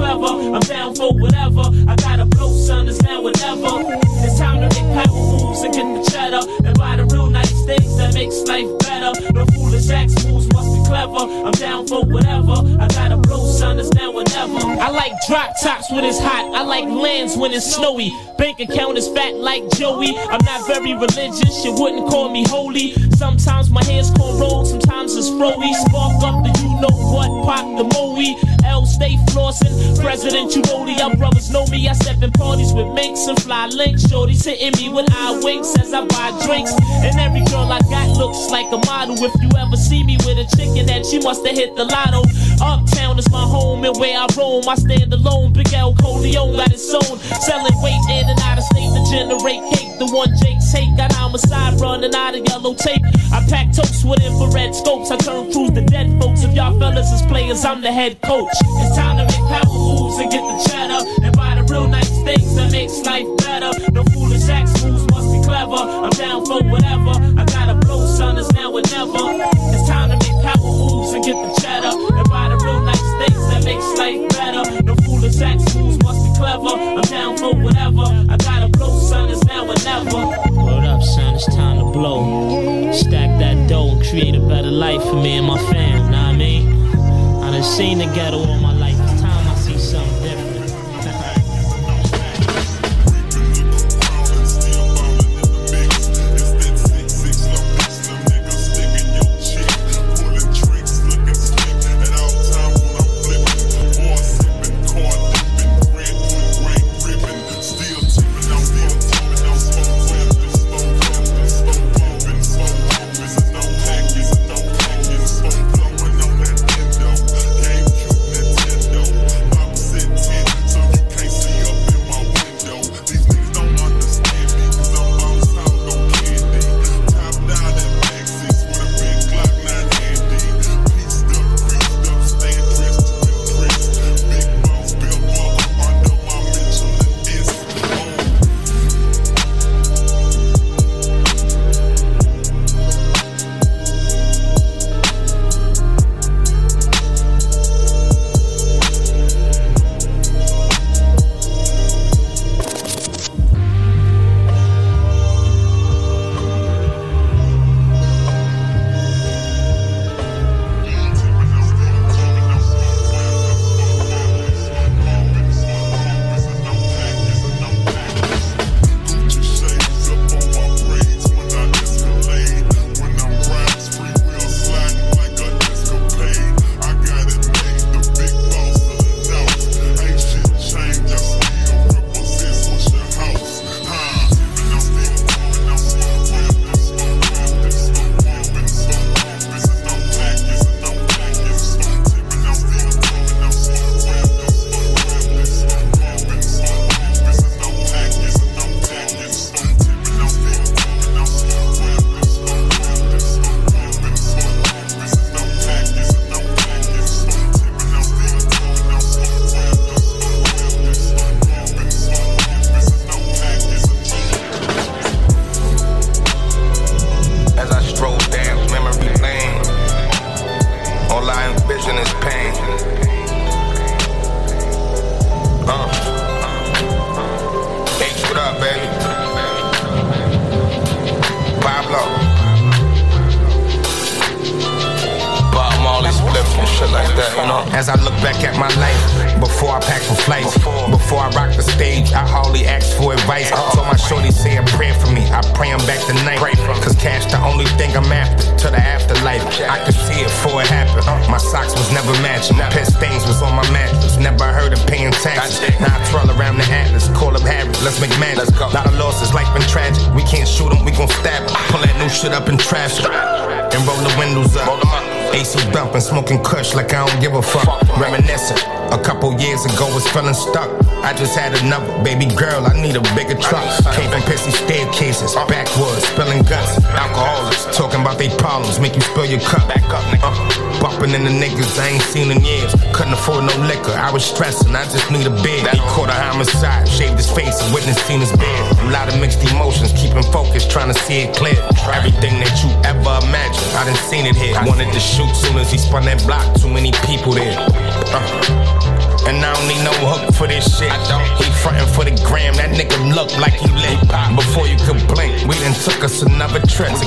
[0.00, 0.56] clever.
[0.56, 1.64] I'm down for whatever.
[1.88, 3.72] I gotta blow, son, it's now or never.
[4.24, 7.64] It's time to make power moves and get the cheddar and buy the real nice
[7.66, 9.32] things that makes life better.
[9.32, 11.24] No foolish acts, moves must be clever.
[11.46, 12.52] I'm down for whatever.
[12.80, 14.58] I gotta blow, son, it's now or never.
[14.80, 16.54] I like drop tops when it's hot.
[16.54, 18.10] I like lands when it's snowy.
[18.38, 20.16] Bank account is fat like Joey.
[20.18, 21.64] I'm not very religious.
[21.64, 22.94] You wouldn't call me holy.
[23.16, 25.72] Sometimes my hair's cornrowed, sometimes it's froey.
[25.86, 28.10] Spark up the you know what, pop the moe.
[28.64, 29.72] L stay flossing.
[30.00, 31.88] President you rolly, y'all brothers know me.
[31.88, 34.08] I step in parties with minks and fly links.
[34.08, 36.72] Shorty's hitting me with eye winks as I buy drinks.
[37.04, 39.16] And every girl I got looks like a model.
[39.22, 42.22] If you ever see me with a chicken, then she must have hit the lotto.
[42.62, 44.68] Uptown is my home and where I roam.
[44.68, 45.52] I stand alone.
[45.52, 47.18] Big L Coleon got its own.
[47.40, 49.98] Selling weight in and out of state to generate cake.
[49.98, 53.02] The one Jake's hate got homicide running out of yellow tape.
[53.32, 55.10] I pack totes with infrared scopes.
[55.10, 56.42] I turn crews to dead folks.
[56.42, 58.52] If y'all fellas is players, I'm the head coach.
[58.52, 62.10] It's time to make power moves and get the cheddar and buy the real nice
[62.24, 63.70] things that makes life better.
[63.92, 65.76] No foolish acts, moves must be clever.
[65.76, 67.14] I'm down for whatever.
[67.38, 67.59] I blow,
[68.20, 69.24] it's now or never.
[69.72, 73.00] It's time to make power moves and get the cheddar and buy the real nice
[73.20, 73.64] things that
[73.96, 74.82] life better.
[74.82, 76.68] No foolish acts, moves must be clever.
[76.68, 78.06] I'm down for whatever.
[78.28, 80.26] I gotta blow, son, it's now or never.
[80.52, 82.92] Word up, son, it's time to blow.
[82.92, 86.26] Stack that dough and create a better life for me and my fam, know what
[86.26, 86.64] I mean?
[87.42, 88.79] I done seen the ghetto all my life.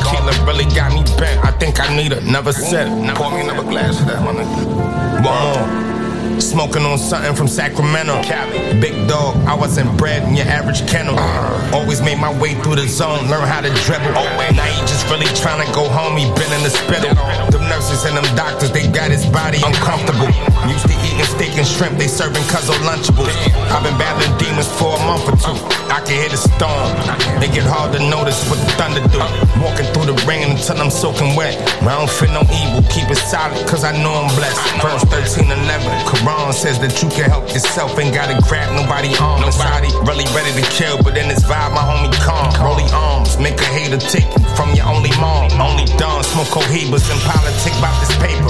[0.04, 1.44] Tequila really got me bent.
[1.46, 2.88] I think I need another sip.
[3.16, 5.24] Pour me another glass of that, my nigga.
[5.24, 6.42] One more.
[6.42, 8.22] Smoking on something from Sacramento.
[8.24, 8.80] Cali.
[8.82, 11.16] Big dog, I wasn't bred in your average kennel.
[11.18, 11.72] Uh.
[11.74, 14.12] Always made my way through the zone, learn how to dribble.
[14.18, 17.14] Oh, now he just really trying to go home, he been in the spittle.
[17.52, 20.28] Them nurses and them doctors, they got his body uncomfortable.
[20.68, 23.30] Used to eating steak and shrimp, they serving cuzzo lunchables.
[23.70, 25.58] I've been battling demons for a month or two.
[25.94, 26.90] I can hear the storm.
[27.38, 29.22] They get hard to notice what the thunder do.
[29.62, 31.54] Walking through the rain until I'm soaking wet.
[31.86, 34.58] I don't feel no evil, keep it solid, cause I know I'm blessed.
[34.82, 35.06] Verse
[35.38, 39.46] 13 11, Quran says that you can help yourself, ain't gotta grab nobody arm.
[39.46, 42.50] Nobody really ready to kill, but in this vibe, my homie calm.
[42.64, 45.52] Rolly arms, make a hater take you from your only mom.
[45.62, 48.50] Only dawn, smoke cohibas and politic about this paper.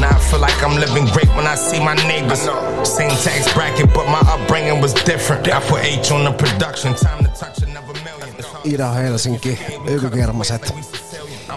[0.00, 2.40] Now I feel like I'm living great when I see my neighbors.
[2.84, 5.48] Same tax bracket, but my upbringing was different.
[5.48, 8.22] I put H on the production, time to touch another million.
[8.64, 10.74] Ida Helsinki, Ykykermaset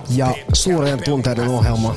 [0.10, 1.96] ja suurien tunteiden ohjelma.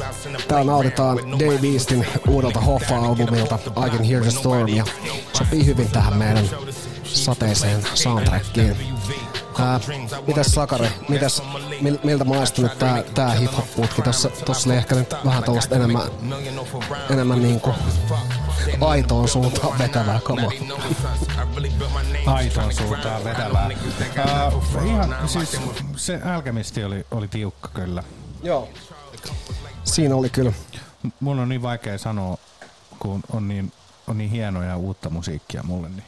[0.48, 4.84] Täällä nautitaan Dave Eastin uudelta Hoffa-albumilta I Can Hear the Storm ja
[5.32, 6.44] sopii hyvin tähän meidän
[7.04, 8.76] sateiseen soundtrackiin.
[9.60, 9.80] Ää,
[10.26, 11.42] mitäs Sakari, mitäs,
[11.80, 14.02] mil, miltä maistui nyt tää, tää hip-hop-putki?
[14.02, 16.02] Tossa, tossa oli ehkä nyt vähän tollaista enemmän,
[17.10, 17.74] enemmän niinku
[18.80, 20.50] aitoon suuntaan vetävää kamaa.
[22.26, 23.70] Aitoon suuntaan vetävää.
[24.54, 25.56] Uh, ihan, siis
[25.96, 28.02] se Alchemisti oli, oli tiukka kyllä.
[28.42, 28.68] Joo.
[29.84, 30.52] Siinä oli kyllä.
[31.20, 32.38] Mun on niin vaikea sanoa,
[32.98, 33.72] kun on niin,
[34.06, 35.88] on niin hienoja uutta musiikkia mulle.
[35.88, 36.04] Niin.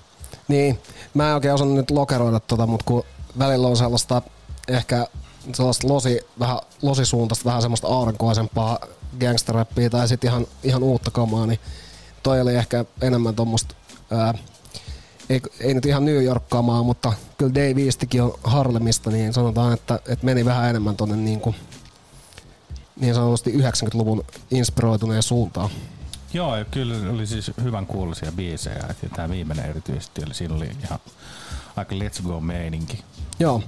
[0.48, 0.78] Niin,
[1.14, 3.04] mä en oikein osannut nyt lokeroida tota, mutta kun
[3.38, 4.22] välillä on sellaista
[4.68, 5.06] ehkä
[5.54, 8.78] sellaista losi, vähän losisuuntaista, vähän semmoista aurinkoisempaa
[9.20, 11.60] gangsterrappia tai sitten ihan, ihan uutta kamaa, niin
[12.22, 13.74] toi oli ehkä enemmän tuommoista,
[15.30, 19.94] ei, ei nyt ihan New York-kamaa, mutta kyllä Dave Eastikin on Harlemista, niin sanotaan, että,
[19.94, 21.56] että meni vähän enemmän tonne niin, kuin,
[23.00, 25.70] niin sanotusti 90-luvun inspiroituneen suuntaan.
[26.32, 28.76] Joo, kyllä oli siis hyvän kuuloisia biisejä.
[29.02, 30.98] Ja tämä viimeinen erityisesti oli, siinä oli ihan
[31.76, 33.04] aika let's go meininki.
[33.40, 33.62] Joo.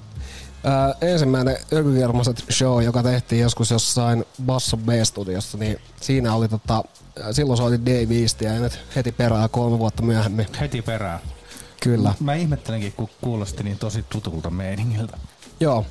[0.64, 6.84] Ää, ensimmäinen Ökykermaset show, joka tehtiin joskus jossain Basso B-studiossa, niin siinä oli tota,
[7.32, 10.46] silloin soitin Dave Eastia ja nyt heti perään kolme vuotta myöhemmin.
[10.60, 11.20] Heti perään.
[11.82, 12.14] Kyllä.
[12.20, 15.18] Mä ihmettelenkin, kun kuulosti niin tosi tutulta meiningiltä.
[15.60, 15.86] Joo.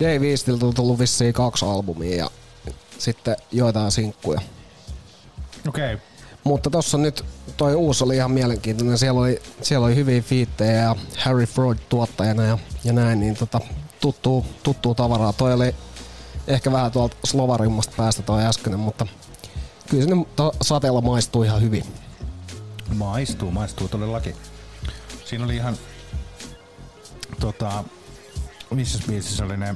[0.00, 2.30] Dave Eastiltä on tullut vissiin kaksi albumia ja
[2.98, 4.40] sitten joitain sinkkuja.
[5.68, 5.94] Okei.
[5.94, 6.06] Okay.
[6.44, 7.24] Mutta tossa nyt
[7.60, 8.98] toi uusi oli ihan mielenkiintoinen.
[8.98, 13.60] Siellä oli, siellä oli hyviä fiittejä ja Harry Freud tuottajana ja, ja näin, niin tota,
[14.00, 15.32] tuttuu, tuttuu tavaraa.
[15.32, 15.74] Toi oli
[16.46, 19.06] ehkä vähän tuolta slovarimmasta päästä toi äskeinen, mutta
[19.88, 20.26] kyllä sinne
[20.62, 21.84] sateella maistuu ihan hyvin.
[22.94, 24.36] Maistuu, maistuu todellakin.
[25.24, 25.76] Siinä oli ihan
[27.40, 27.84] tota,
[28.70, 29.74] missä biisissä oli ne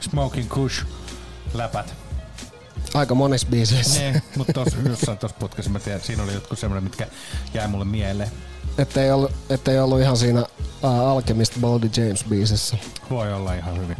[0.00, 0.86] Smoking Kush
[1.54, 2.05] läpät.
[2.94, 4.00] Aika monissa biiseissä.
[4.00, 7.06] Ne, mutta tos, jossain tuossa putkassa mä tiedän, siinä oli jotkut semmoinen, mitkä
[7.54, 8.30] jäi mulle mieleen.
[8.78, 10.40] Ettei ollut, ettei ollut ihan siinä
[10.82, 12.76] uh, Alchemist Boldy James biisissä.
[13.10, 13.96] Voi olla ihan hyvin.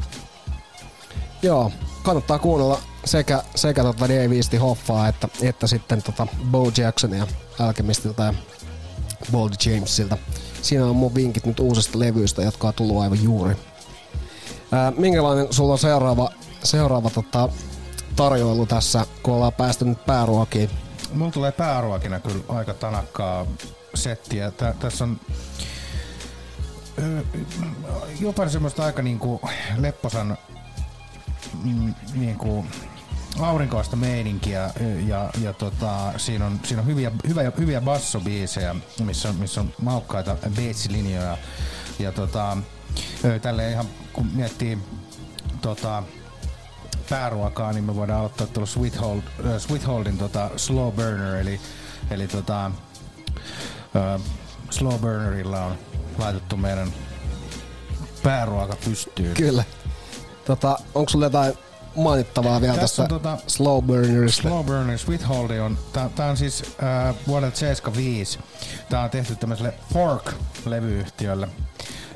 [1.42, 1.72] Joo,
[2.02, 7.26] kannattaa kuunnella sekä, sekä tota Dave Hoffaa että, että sitten tota Bo Jacksonia
[7.58, 8.34] Alchemistilta ja
[9.32, 10.18] Boldy Jamesilta.
[10.62, 13.56] Siinä on mun vinkit nyt uusista levyistä, jotka on tullut aivan juuri.
[14.72, 16.30] Ää, minkälainen sulla on seuraava,
[16.62, 17.48] seuraava tota,
[18.16, 20.70] tarjoilu tässä, kun ollaan päästy nyt pääruokiin?
[21.12, 23.46] Mulla tulee pääruokina kyllä aika tanakkaa
[23.94, 24.50] settiä.
[24.50, 25.20] Tä, tässä on
[28.20, 29.40] jopa semmoista aika niinku
[29.76, 30.38] lepposan
[31.64, 32.64] mm, niinku
[33.40, 34.70] aurinkoista meininkiä
[35.06, 40.36] ja, ja tota, siinä on, siinä on hyviä, hyviä, hyviä bassobiisejä, missä, missä on maukkaita
[40.56, 41.38] beitsilinjoja.
[41.98, 42.56] Ja tota,
[43.42, 44.78] tälleen ihan kun miettii
[45.60, 46.02] tota,
[47.10, 51.60] pääruokaa, niin me voidaan ottaa tuolla Sweethold, äh, Sweetholdin tota Slow Burner, eli,
[52.10, 52.66] eli tota,
[53.96, 54.20] äh,
[54.70, 55.78] Slow Burnerilla on
[56.18, 56.92] laitettu meidän
[58.22, 59.34] pääruoka pystyyn.
[59.34, 59.64] Kyllä.
[60.44, 61.54] Tota, onko sulla jotain
[61.96, 64.42] mainittavaa vielä Tässä tästä tota- Slow Burnerista?
[64.42, 68.38] Slow Burner Sweethold on, tää, tää on siis äh, vuodelta 75.
[68.88, 71.48] Tää on tehty tämmöiselle Fork-levyyhtiölle.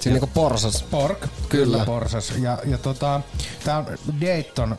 [0.00, 0.82] Siinä niinku porsas.
[0.82, 1.84] Pork, kyllä, Kyllä.
[1.84, 2.32] porsas.
[2.38, 3.20] Ja, ja tota,
[3.64, 3.86] tää on
[4.20, 4.78] Dayton,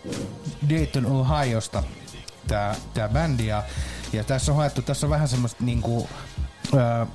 [0.70, 1.84] Dayton Ohiosta
[2.48, 3.48] tää, tää bändi.
[3.48, 3.64] Ja,
[4.14, 6.10] ja tässä on haettu, tässä on vähän semmoista niinku,
[6.78, 7.08] ää,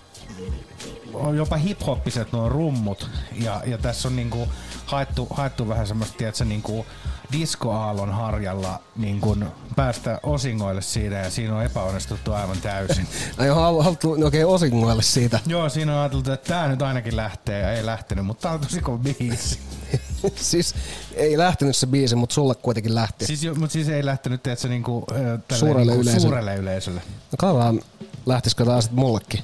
[1.14, 3.11] on jopa hiphoppiset nuo rummut.
[3.32, 4.48] Ja, ja tässä on niinku
[4.86, 6.86] haettu, haettu vähän semmoista, tiedätkö, niinku
[7.33, 9.45] diskoaallon harjalla niin kuin
[9.77, 13.07] päästä osingoille siinä ja siinä on epäonnistuttu aivan täysin.
[13.39, 15.41] Ai on halu- haluttu oikein osingoille siitä.
[15.47, 18.61] Joo, siinä on ajateltu, että tää nyt ainakin lähtee ja ei lähtenyt, mutta tää on
[18.61, 19.59] tosi kova biisi.
[20.37, 20.74] siis
[21.14, 23.27] ei lähtenyt se biisi, mutta sulle kuitenkin lähti.
[23.27, 25.07] Siis, jo- mutta siis ei lähtenyt, tiedätkö, niinku,
[25.55, 26.20] Suurelle niinku yleisölle.
[26.27, 27.01] suurelle yleisölle.
[27.33, 27.81] No katsotaan,
[28.27, 29.41] lähtisikö sitten mullekin.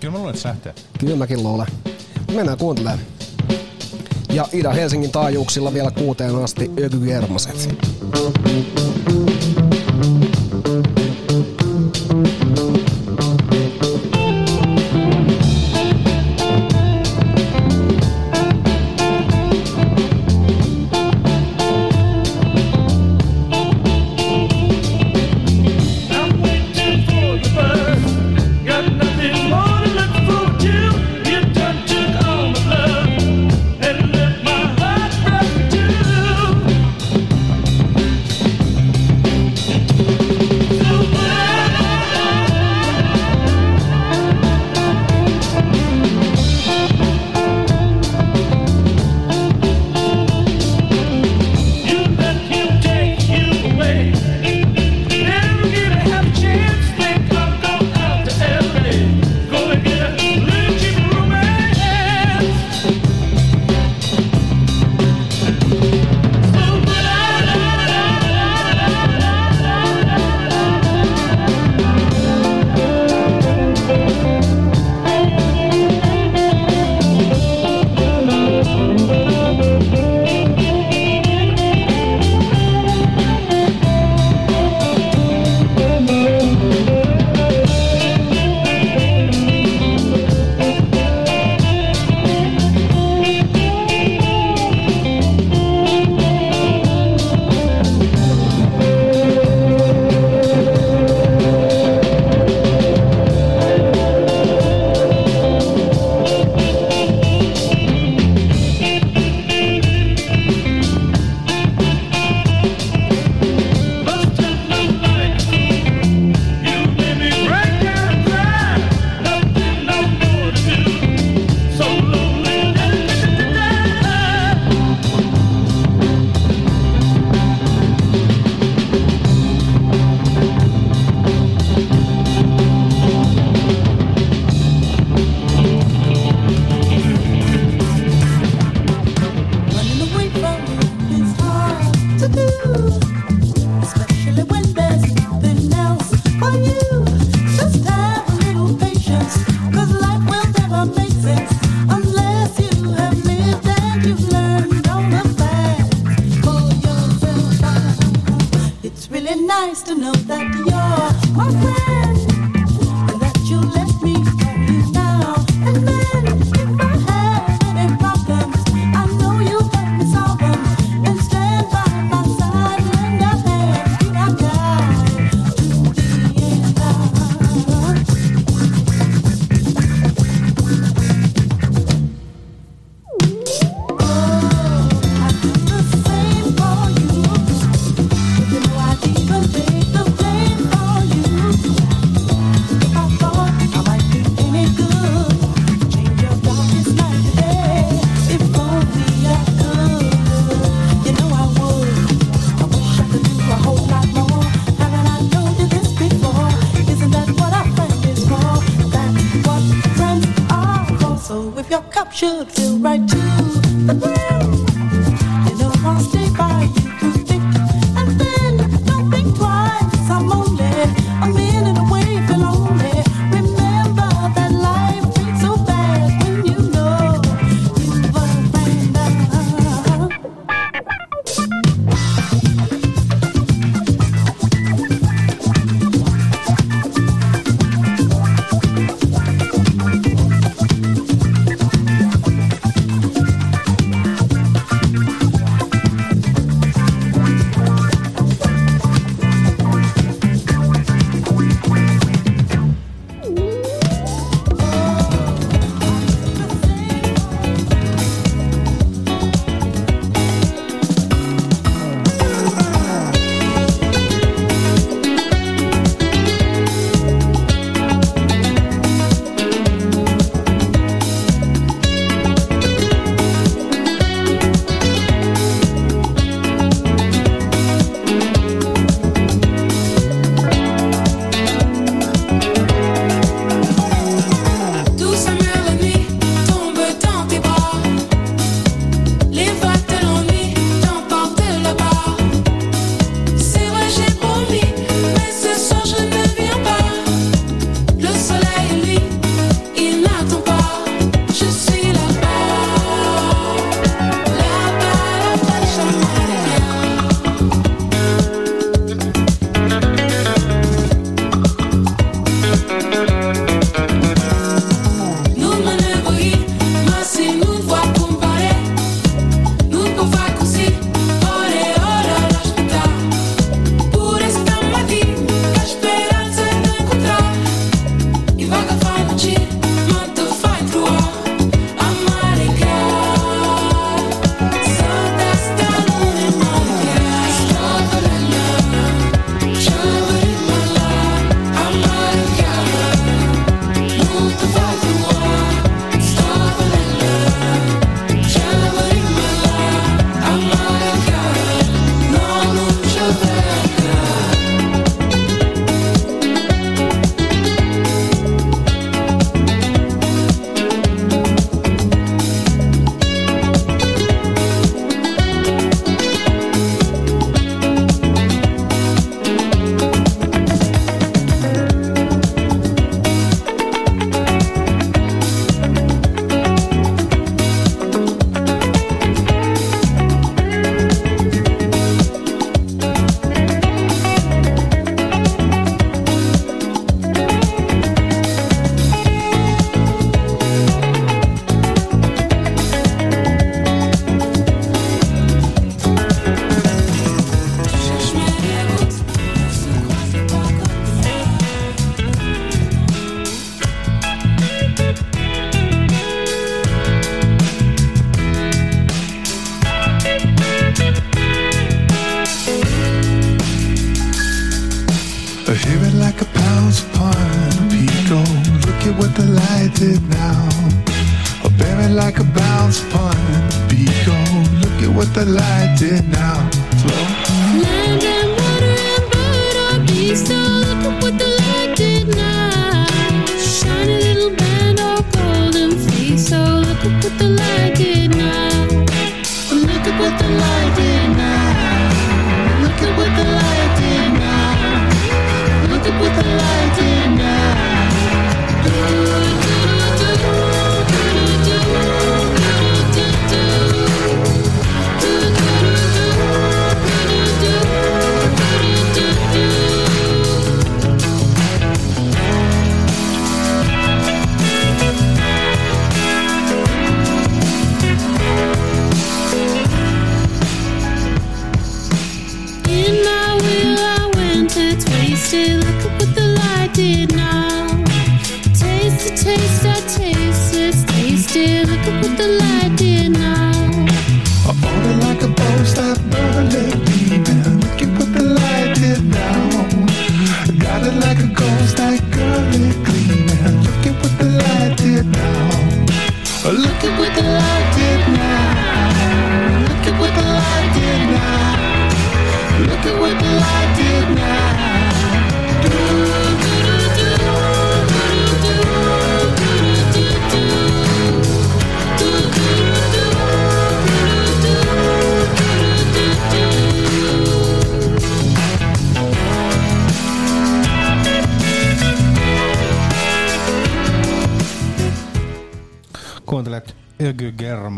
[0.00, 0.74] Kyllä mä luulen, että se lähtee.
[0.98, 1.66] Kyllä mäkin luulen.
[2.34, 2.98] Mennään kuuntelemaan.
[4.32, 7.68] Ja Ida-Helsingin taajuuksilla vielä kuuteen asti Öky Germaset.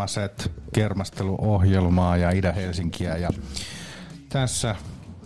[0.04, 3.30] Ögy Germaset kermasteluohjelmaa ja Itä-Helsinkiä ja
[4.28, 4.76] tässä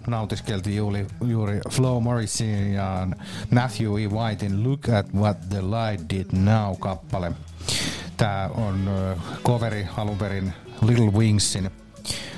[0.06, 3.08] nautiskeltiin juuri, juuri Flo Morrisin ja
[3.50, 4.08] Matthew E.
[4.08, 7.32] Whitein Look at What the Light Did Now kappale.
[8.16, 8.90] Tää on
[9.44, 10.52] coveri alun perin
[10.82, 11.70] Little Wingsin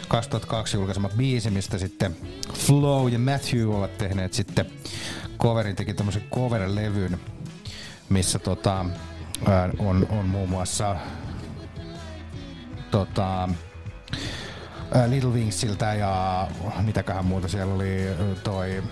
[0.09, 2.17] 2002 julkaisema biisi, mistä sitten
[2.55, 4.67] Flo ja Matthew ovat tehneet sitten
[5.39, 7.19] coverin, teki tämmöisen cover-levyn,
[8.09, 8.85] missä tota,
[9.79, 10.97] on, on muun muassa
[12.91, 13.49] tota,
[15.07, 16.49] Little Wingsiltä ja
[16.83, 17.99] mitäköhän muuta siellä oli
[18.43, 18.83] toi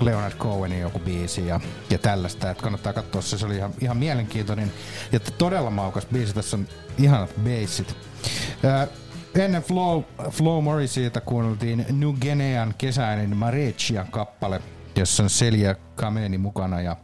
[0.00, 1.60] Leonard Cohenin joku biisi ja,
[1.90, 4.72] ja tällaista, että kannattaa katsoa se, se oli ihan, ihan mielenkiintoinen
[5.12, 6.68] ja todella maukas biisi, tässä on
[6.98, 7.96] ihanat bassit.
[8.64, 8.86] Ää,
[9.34, 14.62] Ennen Flow, Flow Morrisiita kuunneltiin New Guinean kesäinen Marechia kappale,
[14.96, 16.96] jossa on Celia Kameni mukana ja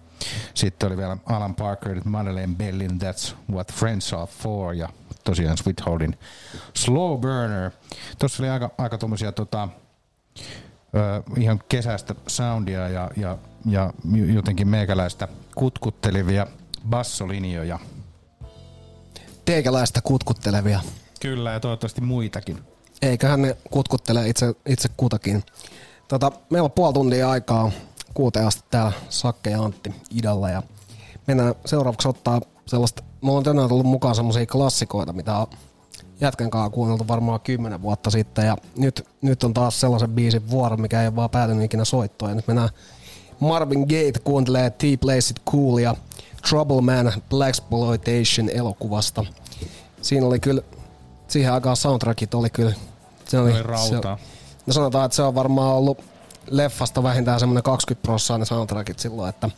[0.55, 4.89] sitten oli vielä Alan Parker, Madeleine Bellin That's What Friends Are For ja
[5.25, 6.19] tosiaan Sweetholdin
[6.77, 7.71] Slow Burner.
[8.19, 9.69] Tuossa oli aika, aika tommosia tota,
[10.95, 13.93] ö, ihan kesäistä soundia ja, ja, ja
[14.35, 16.47] jotenkin meikäläistä kutkuttelevia
[16.89, 17.79] bassolinjoja.
[19.45, 20.81] Teikäläistä kutkuttelevia.
[21.21, 22.59] Kyllä ja toivottavasti muitakin.
[23.03, 25.43] Eiköhän ne kutkuttele itse, itse kutakin.
[26.09, 27.71] Tota, meillä on puoli tuntia aikaa
[28.15, 30.63] kuuteen asti täällä Sakke ja Antti idalla ja
[31.27, 35.47] mennään seuraavaksi ottaa sellaista, mulla on tänään tullut mukaan semmoisia klassikoita, mitä on
[36.21, 40.77] jätkän kanssa kuunneltu varmaan kymmenen vuotta sitten ja nyt, nyt on taas sellaisen biisin vuoro,
[40.77, 42.69] mikä ei ole vaan päätynyt ikinä soittoon ja nyt mennään
[43.41, 45.97] Marvin Gaye kuuntelee T-Place It Cool ja
[46.49, 49.25] Trouble Man Blaxploitation elokuvasta.
[50.03, 50.63] Siinä oli kyllä,
[51.29, 52.75] siihen aikaan soundtrackit oli kyllä,
[53.29, 54.17] se oli, Oli rautaa.
[54.17, 54.25] Se,
[54.67, 55.99] no sanotaan, että se on varmaan ollut
[56.51, 59.51] leffasta vähintään semmoinen 20 prosenttia ne soundtrackit silloin, että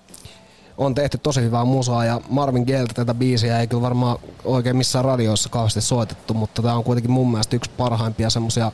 [0.78, 5.04] on tehty tosi hyvää musaa ja Marvin Gayltä tätä biisiä ei kyllä varmaan oikein missään
[5.04, 8.72] radioissa kauheasti soitettu, mutta tämä on kuitenkin mun mielestä yksi parhaimpia semmosia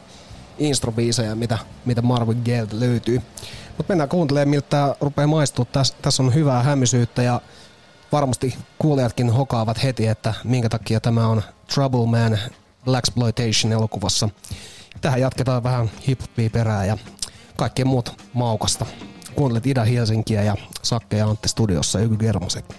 [0.58, 3.22] instrobiisejä, mitä, mitä Marvin Gayltä löytyy.
[3.76, 5.64] Mutta mennään kuuntelemaan, miltä tämä rupeaa maistua.
[5.64, 7.40] Tässä, tässä on hyvää hämysyyttä ja
[8.12, 11.42] varmasti kuulijatkin hokaavat heti, että minkä takia tämä on
[11.74, 12.38] Trouble Man
[12.84, 14.28] Blaxploitation elokuvassa.
[15.00, 16.98] Tähän jatketaan vähän hip-hopia perään ja
[17.56, 18.86] kaikkea muuta maukasta.
[19.34, 22.76] Kuuntelet Ida-Helsinkiä ja Sakke ja Antti studiossa Yky Germaset.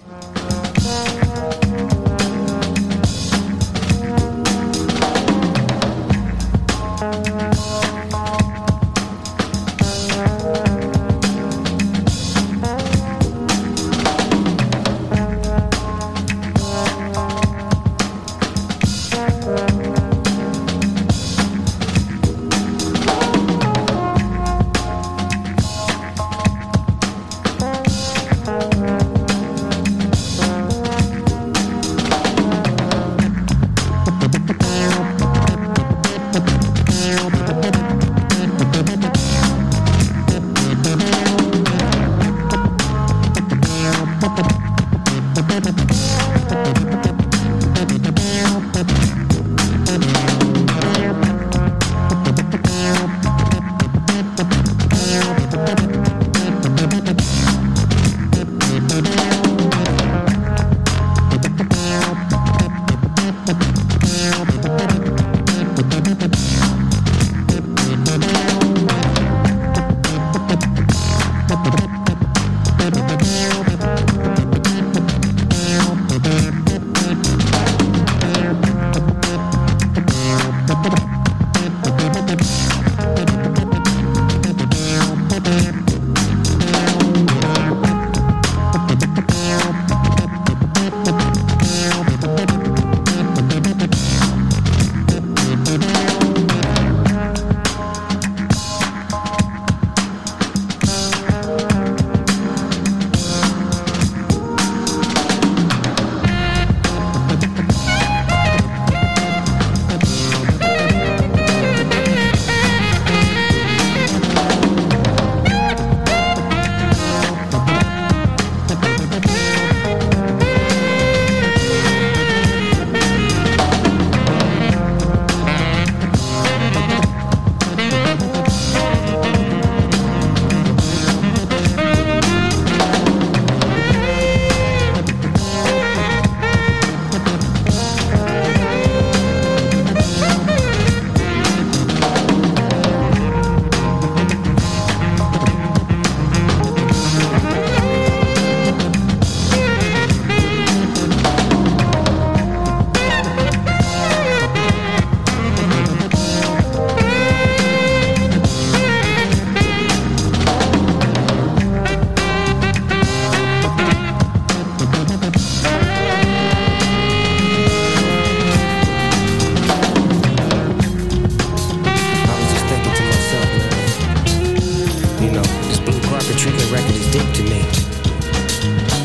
[177.14, 177.60] deep to me.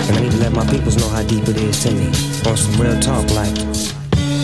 [0.07, 2.07] And I need to let my peoples know how deep it is to me.
[2.49, 3.88] On some real talk, like.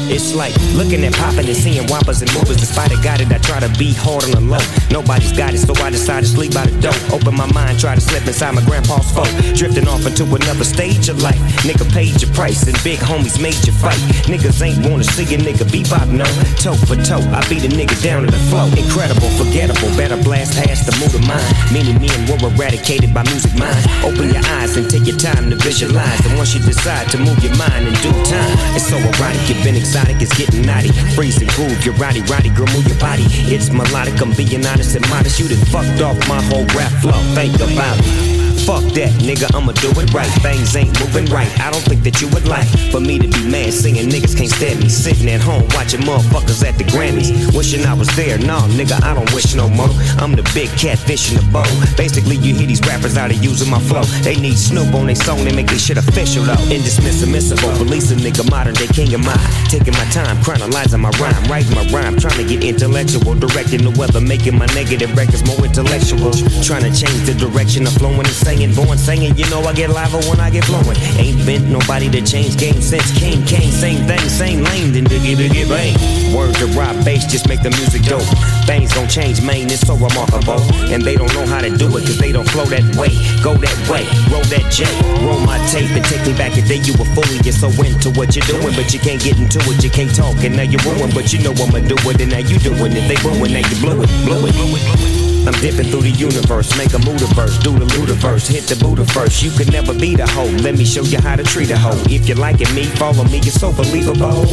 [0.07, 2.57] It's like looking at popping and seeing whoppers and movers.
[2.57, 4.61] Despite I got it, I try to be hard on the low.
[4.91, 6.95] Nobody's got it, so I decide to sleep by the door.
[7.09, 9.29] Open my mind, try to slip inside my grandpa's phone.
[9.57, 11.39] Drifting off into another stage of life.
[11.65, 13.97] Nigga paid your price and big homies made you fight.
[14.29, 16.25] Niggas ain't wanna see a nigga bebop, no.
[16.61, 18.69] Toe for toe, I beat a nigga down to the flow.
[18.77, 21.49] Incredible, forgettable, better blast past the mood of mine.
[21.73, 23.81] Many men were eradicated by music mind.
[24.05, 26.21] Open your eyes and take your time to visualize.
[26.25, 29.63] And once you decide to move your mind in due time, it's so erotic, you've
[29.63, 30.91] been exotic, it's getting naughty.
[31.15, 33.23] Freeze and groove, you're roddy, roddy, girl, move your body.
[33.47, 35.39] It's melodic, I'm being honest and modest.
[35.39, 38.34] You done fucked off my whole rap flow, think about it.
[38.63, 40.29] Fuck that, nigga, I'ma do it right.
[40.41, 41.49] Things ain't moving right.
[41.59, 44.49] I don't think that you would like for me to be mad singing niggas can't
[44.49, 44.89] stand me.
[44.89, 47.29] Sitting at home watching motherfuckers at the Grammys.
[47.55, 48.37] Wishing I was there.
[48.39, 49.89] Nah, nigga, I don't wish no more.
[50.17, 51.67] I'm the big catfish in the bowl.
[51.97, 54.03] Basically, you hear these rappers out of using my flow.
[54.23, 56.61] They need Snoop on their song, they make this shit official though.
[56.71, 59.37] Indismissible, release a nigga modern day king of mine.
[59.69, 63.91] Taking my time, chronologizing my rhyme, writing my rhyme, trying to get intellectual, directing the
[63.97, 66.31] weather, making my negative records more intellectual.
[66.63, 69.33] Trying to change the direction of flowing saying, born singing.
[69.35, 70.97] You know I get liver when I get flowing.
[71.17, 73.73] Ain't been nobody to change game since King Kane.
[73.73, 75.97] Same thing, same lane, then diggy diggy bang.
[76.29, 78.29] Word to rock bass, just make the music dope.
[78.69, 80.61] Things don't change, man, it's so remarkable.
[80.93, 83.09] And they don't know how to do it, cause they don't flow that way.
[83.41, 84.85] Go that way, roll that J,
[85.25, 88.13] roll my tape and take me back a day you were fully you're so into
[88.13, 90.81] what you're doing, but you can't get into it, you can't talk, and now you're
[90.85, 93.05] ruined, but you know I'ma do it, and now you doing it.
[93.09, 95.24] They ruin, now you blew it, blew it, blew it, blew it.
[95.45, 99.43] I'm dipping through the universe, make a moodiverse, do the ludiverse, hit the Buddha first.
[99.43, 100.49] You could never be the hoe.
[100.65, 102.01] Let me show you how to treat a hoe.
[102.09, 104.45] If you liking me, follow me, you're so believable.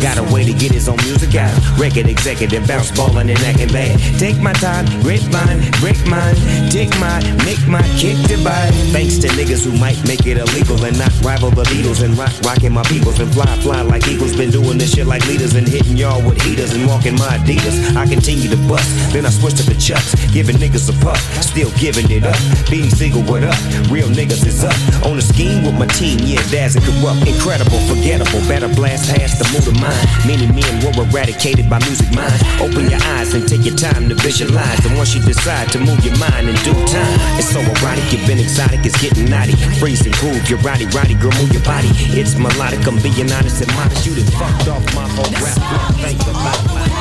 [0.00, 1.54] Got a way to get his own music out.
[1.78, 3.98] Record executive, bounce ballin' and acting bad.
[4.18, 6.36] Take my time, rip mine, break mine,
[6.70, 8.72] take mine, make my kick divide.
[8.94, 12.32] Thanks to niggas who might make it illegal and not rival the Beatles and rock
[12.44, 14.36] rocking my peoples and fly fly like eagles.
[14.36, 17.96] Been doing this shit like leaders and hitting y'all with heaters and walking my Adidas.
[17.96, 21.70] I continue to bust, then I switch to the chucks, giving niggas a puff, still
[21.78, 22.36] giving it up.
[22.68, 23.56] Beanie Siegel, what up?
[23.90, 24.76] Real niggas is up.
[25.06, 28.40] On a scheme with my team, yeah, Daz and corrupt, incredible, forgettable.
[28.48, 30.06] Better blast past the mood of mine.
[30.26, 32.36] Many men were eradicated by music mind.
[32.60, 34.84] Open your eyes and take your time to visualize.
[34.86, 38.26] And once you decide to move your mind in due time, it's so erotic, you've
[38.26, 39.56] been exotic, it's getting naughty.
[39.80, 41.88] Freeze and groove, you're roddy, roddy, girl, move your body.
[42.12, 44.06] It's melodic, I'm being honest and modest.
[44.06, 46.91] You done fucked off my whole rap.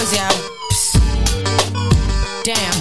[0.00, 0.28] Goes, yo.
[0.70, 0.94] Psst.
[2.44, 2.76] Damn.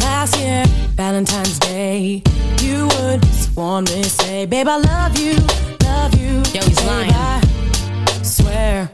[0.00, 0.64] Last year,
[0.96, 2.22] Valentine's Day,
[2.60, 3.24] you would
[3.56, 5.36] warmly say, Babe, I love you,
[5.84, 6.42] love you.
[6.52, 7.12] Yo, he's lying.
[7.12, 7.40] I
[8.22, 8.90] swear,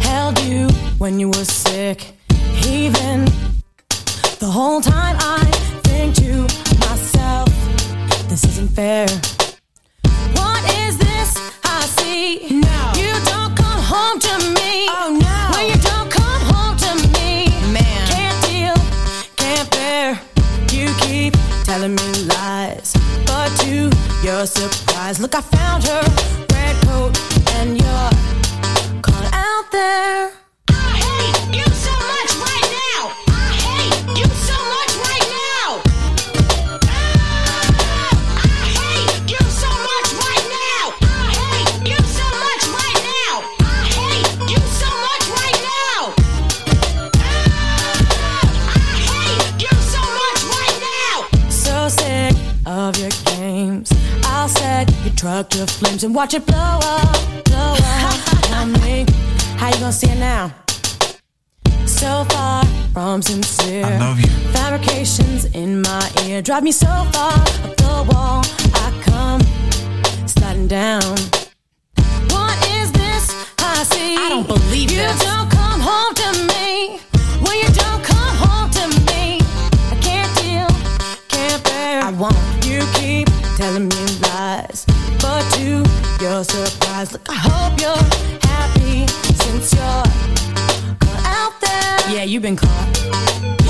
[0.00, 0.68] held you
[0.98, 2.14] when you were sick,
[2.66, 3.26] even
[4.38, 5.01] the whole time
[25.34, 26.21] I found her
[56.02, 58.42] to flames and watch it blow up, blow up.
[58.42, 59.06] Tell me,
[59.56, 60.52] how you gonna see it now?
[61.86, 63.84] So far from sincere.
[63.84, 64.28] I love you.
[64.52, 67.34] Fabrications in my ear drive me so far
[67.66, 68.42] up the wall.
[68.74, 69.40] I come
[70.26, 71.16] sliding down.
[72.30, 73.24] What is this
[73.58, 74.16] I see?
[74.16, 75.22] I don't believe you this.
[75.22, 76.98] don't come home to me.
[77.44, 79.40] When you don't come home to me,
[79.90, 80.68] I can't deal,
[81.28, 82.02] can't bear.
[82.02, 82.36] I won't.
[82.64, 84.91] You keep telling me lies, but
[86.22, 87.96] to your surprise, look, I hope you're
[88.48, 89.06] happy
[89.42, 89.82] since you're
[91.24, 92.14] out there.
[92.14, 93.61] Yeah, you've been caught.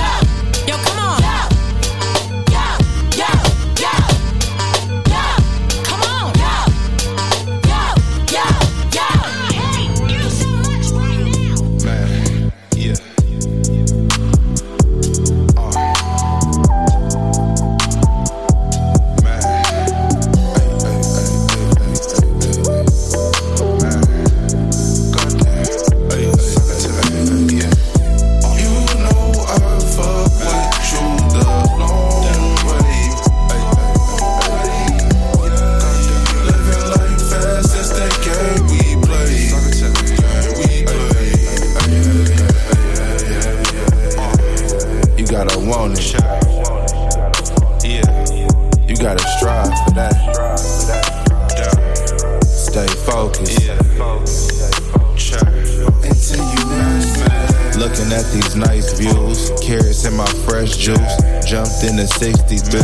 [58.33, 61.17] These nice views, carrots in my fresh juice.
[61.45, 62.81] Jumped in the 63,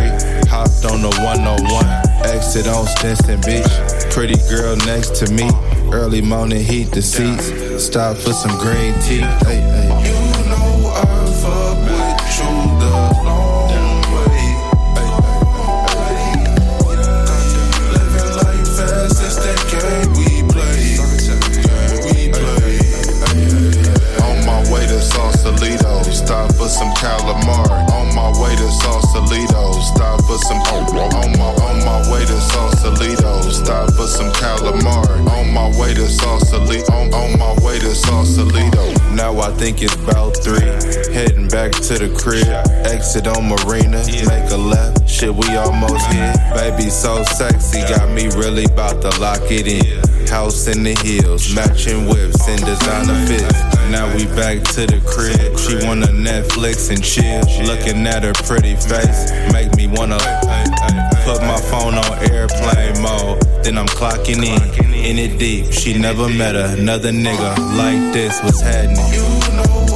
[0.49, 1.87] hopped on the 101,
[2.27, 4.13] exit on Stinson Beach.
[4.13, 5.49] Pretty girl next to me,
[5.93, 7.85] early morning heat the seats.
[7.85, 9.21] Stop for some green tea.
[9.47, 10.28] Hey, hey.
[26.79, 27.83] Some calamari.
[27.91, 30.59] On my way to Sausalito, stop for some.
[30.71, 30.87] On
[31.35, 35.19] my on my way to Sausalito, stop for some calamari.
[35.27, 38.95] On my way to Sausalito, on, on my way to Sausalito.
[39.13, 40.71] Now I think it's about three.
[41.13, 42.47] Heading back to the crib,
[42.87, 45.09] exit on Marina, make a left.
[45.09, 46.37] Shit, we almost hit.
[46.55, 50.18] Baby, so sexy, got me really about to lock it in.
[50.29, 53.61] House in the hills, matching whips and designer fits.
[53.91, 55.59] Now we back to the crib.
[55.59, 57.41] She wanna Netflix and chill.
[57.67, 60.19] Looking at her pretty face, make me wanna
[61.25, 63.41] put my phone on airplane mode.
[63.65, 65.73] Then I'm clocking in, in it deep.
[65.73, 68.39] She never met another nigga like this.
[68.43, 69.88] What's happening?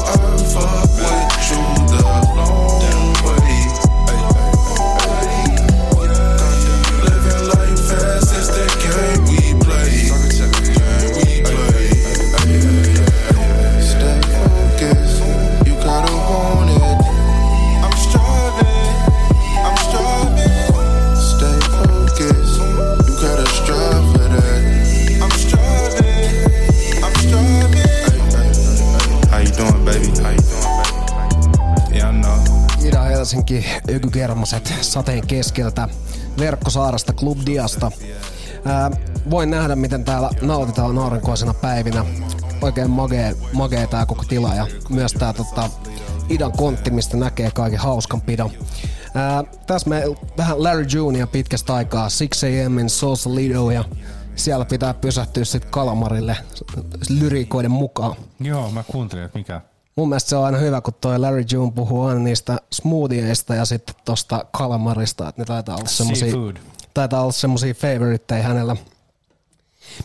[34.23, 35.89] Ykykermaset sateen keskeltä,
[36.39, 37.90] verkkosaarasta, Club Diasta.
[38.65, 38.90] Ää,
[39.31, 42.05] voin nähdä, miten täällä nautitaan aurinkoisena päivinä.
[42.61, 45.70] Oikein magee, magee tää koko tila ja myös tää tota,
[46.28, 48.51] Idan kontti, mistä näkee kaiken hauskan pidon.
[49.66, 50.03] Tässä me
[50.39, 53.85] vähän Larry Junior pitkästä aikaa, 6am Sausalito ja
[54.36, 56.36] siellä pitää pysähtyä sitten Kalamarille
[57.09, 58.16] lyriikoiden mukaan.
[58.40, 59.61] Joo, mä kuuntelin, että mikä.
[59.97, 63.64] Mun mielestä se on aina hyvä, kun toi Larry June puhuu aina niistä smoothieista ja
[63.64, 66.35] sitten tosta kalamarista, että ne taitaa olla semmosia,
[66.94, 68.77] taitaa olla semmosia favoriteja hänellä.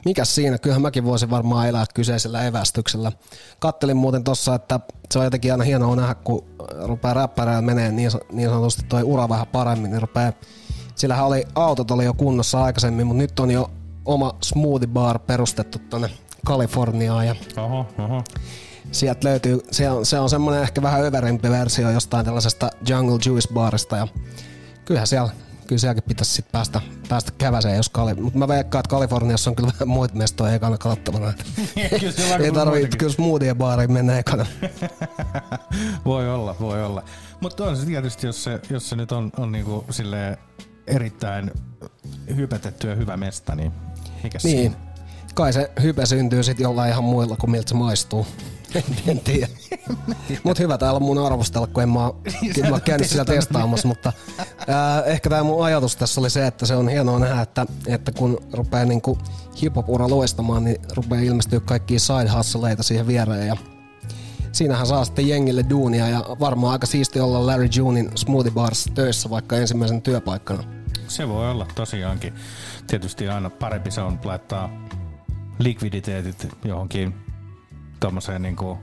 [0.05, 0.57] Mikäs siinä?
[0.57, 3.11] Kyllähän mäkin voisin varmaan elää kyseisellä evästyksellä.
[3.59, 4.79] Kattelin muuten tossa, että
[5.11, 6.45] se on jotenkin aina hienoa nähdä, kun
[6.83, 10.33] rupeaa räppärään menee niin, niin sanotusti toi ura vähän paremmin, niin rupeaa
[10.97, 13.71] Sillähän oli, autot oli jo kunnossa aikaisemmin, mutta nyt on jo
[14.05, 16.09] oma smoothie bar perustettu tonne
[16.45, 18.23] Kaliforniaan ja Oho, oho.
[18.91, 23.53] Sieltä löytyy, se on, se on semmoinen ehkä vähän överimpi versio jostain tällaisesta Jungle Juice
[23.53, 24.07] barista ja
[24.85, 25.29] kyllähän siellä,
[25.67, 29.55] kyllä sielläkin pitäisi sit päästä, päästä käväseen, jos Kali, mutta mä veikkaan, että Kaliforniassa on
[29.55, 30.77] kyllä vähän muita mestoja ekana
[32.35, 34.45] on Ei tarvitse kyllä smoothie baariin mennä ekana.
[36.05, 37.03] Voi olla, voi olla.
[37.41, 40.37] Mutta on se tietysti, jos se, jos se nyt on, on niinku silleen
[40.87, 41.51] erittäin
[42.35, 43.71] hypätetty ja hyvä mesta, niin
[44.23, 44.75] mikä Niin.
[45.33, 48.27] Kai se hype syntyy sitten jollain ihan muilla kuin miltä se maistuu.
[49.07, 49.47] En tiedä.
[50.43, 52.11] Mut hyvä täällä on mun arvostella, kun en mä,
[52.55, 54.13] kyllä mä oon käynyt siellä testaamassa, mutta
[54.67, 58.11] ää, ehkä tämä mun ajatus tässä oli se, että se on hienoa nähdä, että, että
[58.11, 59.17] kun rupeaa niinku
[59.61, 63.57] hip-hop-ura loistamaan, niin rupeaa ilmestyä kaikkia side hustleita siihen viereen ja
[64.51, 69.29] siinähän saa sitten jengille duunia ja varmaan aika siisti olla Larry Junein Smoothie Bars töissä
[69.29, 70.63] vaikka ensimmäisen työpaikkana.
[71.07, 72.33] Se voi olla tosiaankin.
[72.87, 74.69] Tietysti aina parempi se on laittaa
[75.59, 77.26] likviditeetit johonkin
[77.99, 78.77] tommoseen niinku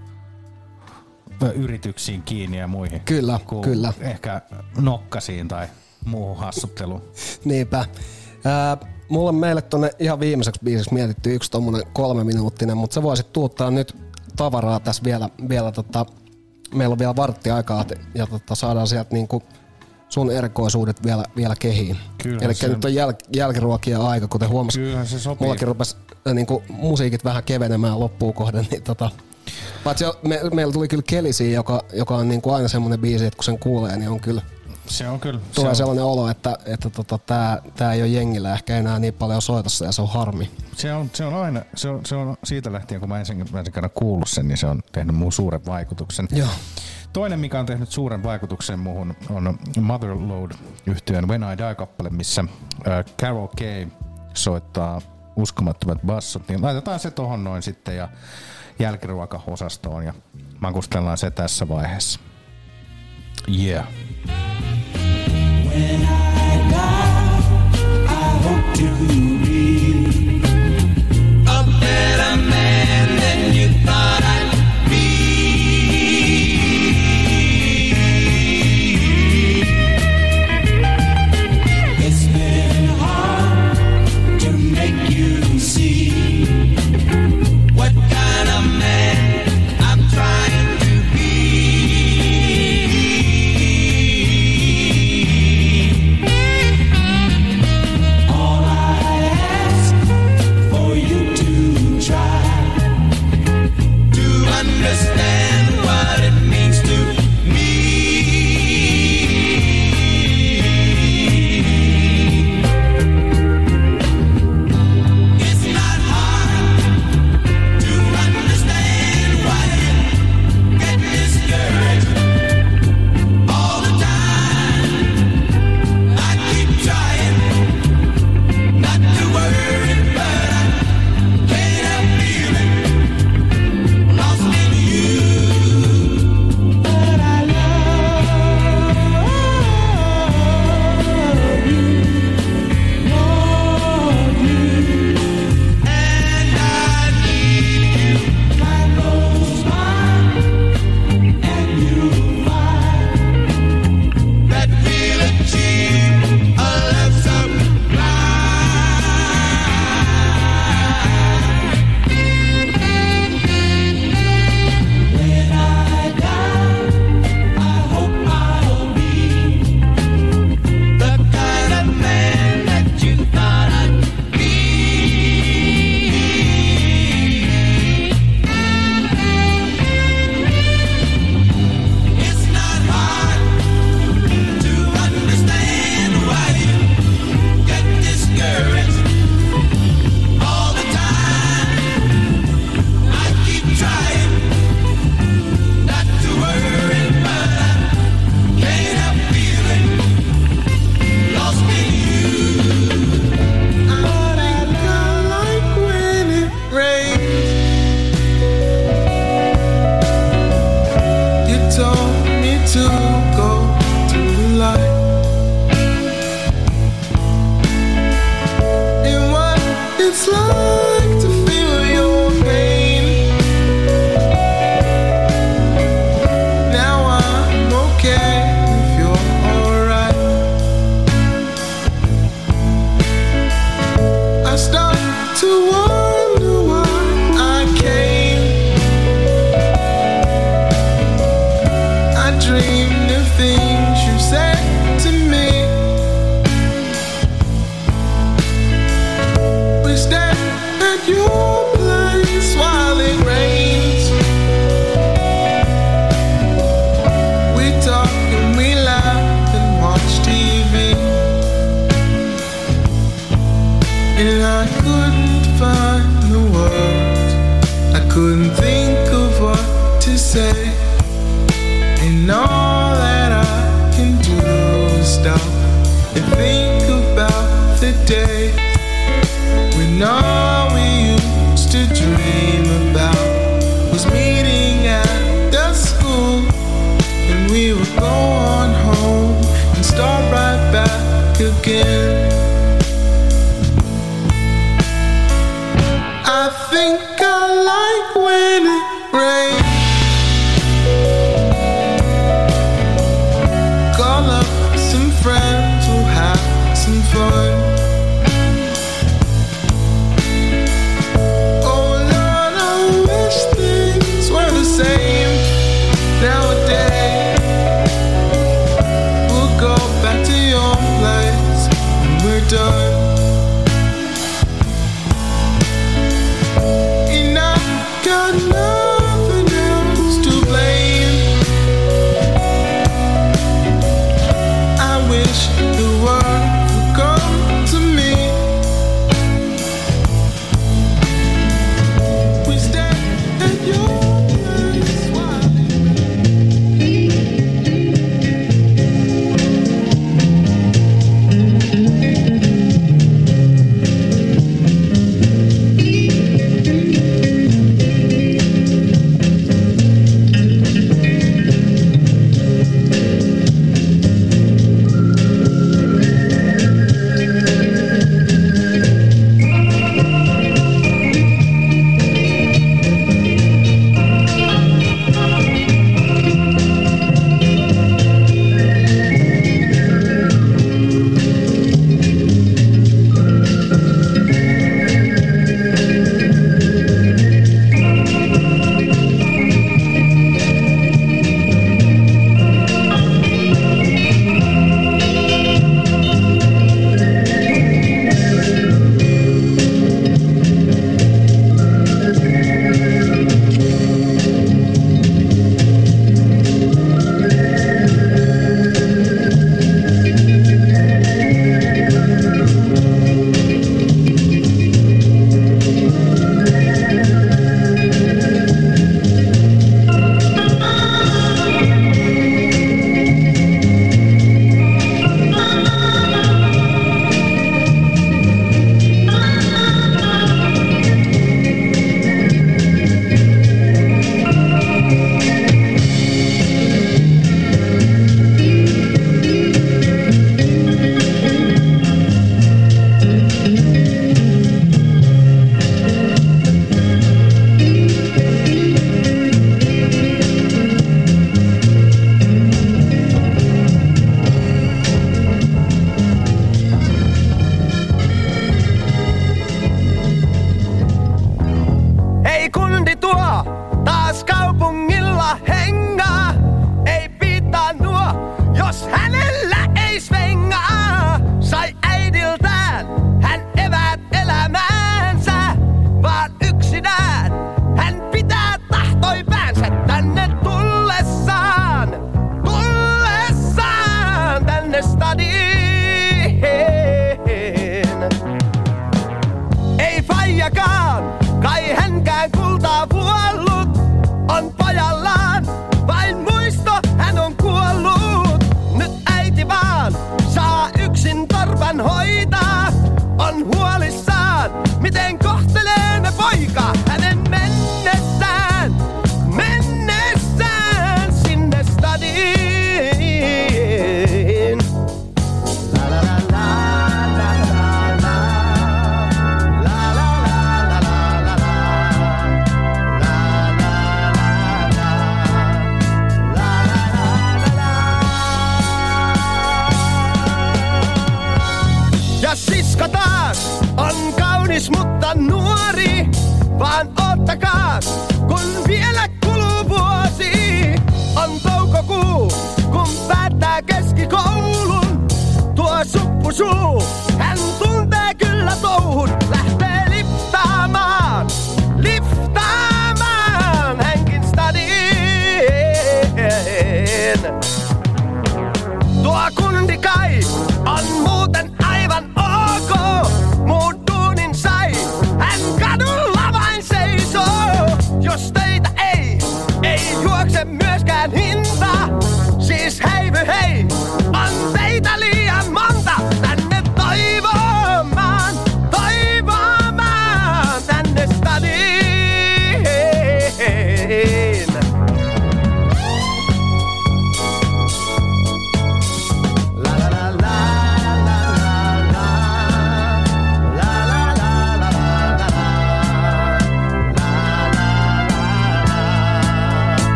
[1.54, 3.00] yrityksiin kiinni ja muihin.
[3.00, 3.92] Kyllä, kuin kyllä.
[4.00, 4.40] Ehkä
[4.80, 5.68] nokkasiin tai
[6.04, 7.02] muuhun hassutteluun.
[7.44, 7.84] Niinpä.
[8.44, 8.76] Ää,
[9.08, 13.32] mulla on meille tonne ihan viimeiseksi biisiksi mietitty yksi tommonen kolme minuuttinen, mutta sä voisit
[13.32, 13.96] tuottaa nyt
[14.36, 16.06] tavaraa tässä vielä, vielä tota,
[16.74, 17.84] meillä on vielä vartti aikaa
[18.14, 19.42] ja tota, saadaan sieltä niinku
[20.08, 21.96] sun erikoisuudet vielä, vielä kehiin.
[22.24, 24.82] Eli nyt on jäl- jälkiruokia aika, kuten huomasit.
[24.82, 25.44] Kyllähän se sopii.
[25.44, 25.96] Mullakin rupes
[26.28, 29.10] äh, niinku, musiikit vähän kevenemään loppuun kohden, niin tota,
[29.84, 33.44] Paitsi me, meillä tuli kyllä Kelisi, joka, joka on niinku aina semmoinen biisi, että kun
[33.44, 34.42] sen kuulee, niin on kyllä
[34.86, 35.40] Se on kyllä.
[35.54, 38.98] tulee se on, sellainen olo, että, että tota, tää, tää ei ole jengillä ehkä enää
[38.98, 40.50] niin paljon soitossa ja se on harmi.
[40.76, 43.90] se, on, se on aina, se on, se on siitä lähtien, kun mä ensimmäisen kerran
[43.94, 46.28] kuullut sen, niin se on tehnyt muun suuren vaikutuksen.
[46.32, 46.48] Joo.
[47.12, 50.52] Toinen, mikä on tehnyt suuren vaikutuksen muuhun, on Motherload
[50.86, 52.44] yhtyeen When I Die-kappale, missä
[52.88, 53.86] äh, Carol Kay
[54.34, 55.00] soittaa
[55.36, 58.08] uskomattomat bassot, niin laitetaan se tohon noin sitten ja
[58.78, 60.14] jälkiruokaosastoon ja
[60.60, 62.20] makustellaan se tässä vaiheessa.
[63.60, 63.86] Yeah.
[65.68, 66.84] When I die,
[68.04, 69.33] I hope to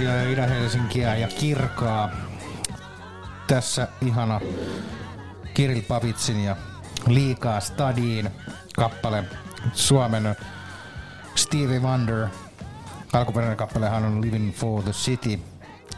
[0.00, 2.10] Ökygermasia ja Itä-Helsinkiä ja Kirkaa.
[3.46, 4.40] Tässä ihana
[5.54, 6.56] Kirill Pavitsin ja
[7.06, 8.30] Liikaa Stadiin
[8.76, 9.24] kappale
[9.72, 10.36] Suomen
[11.34, 12.28] Stevie Wonder.
[13.12, 15.40] Alkuperäinen kappalehan on Living for the City.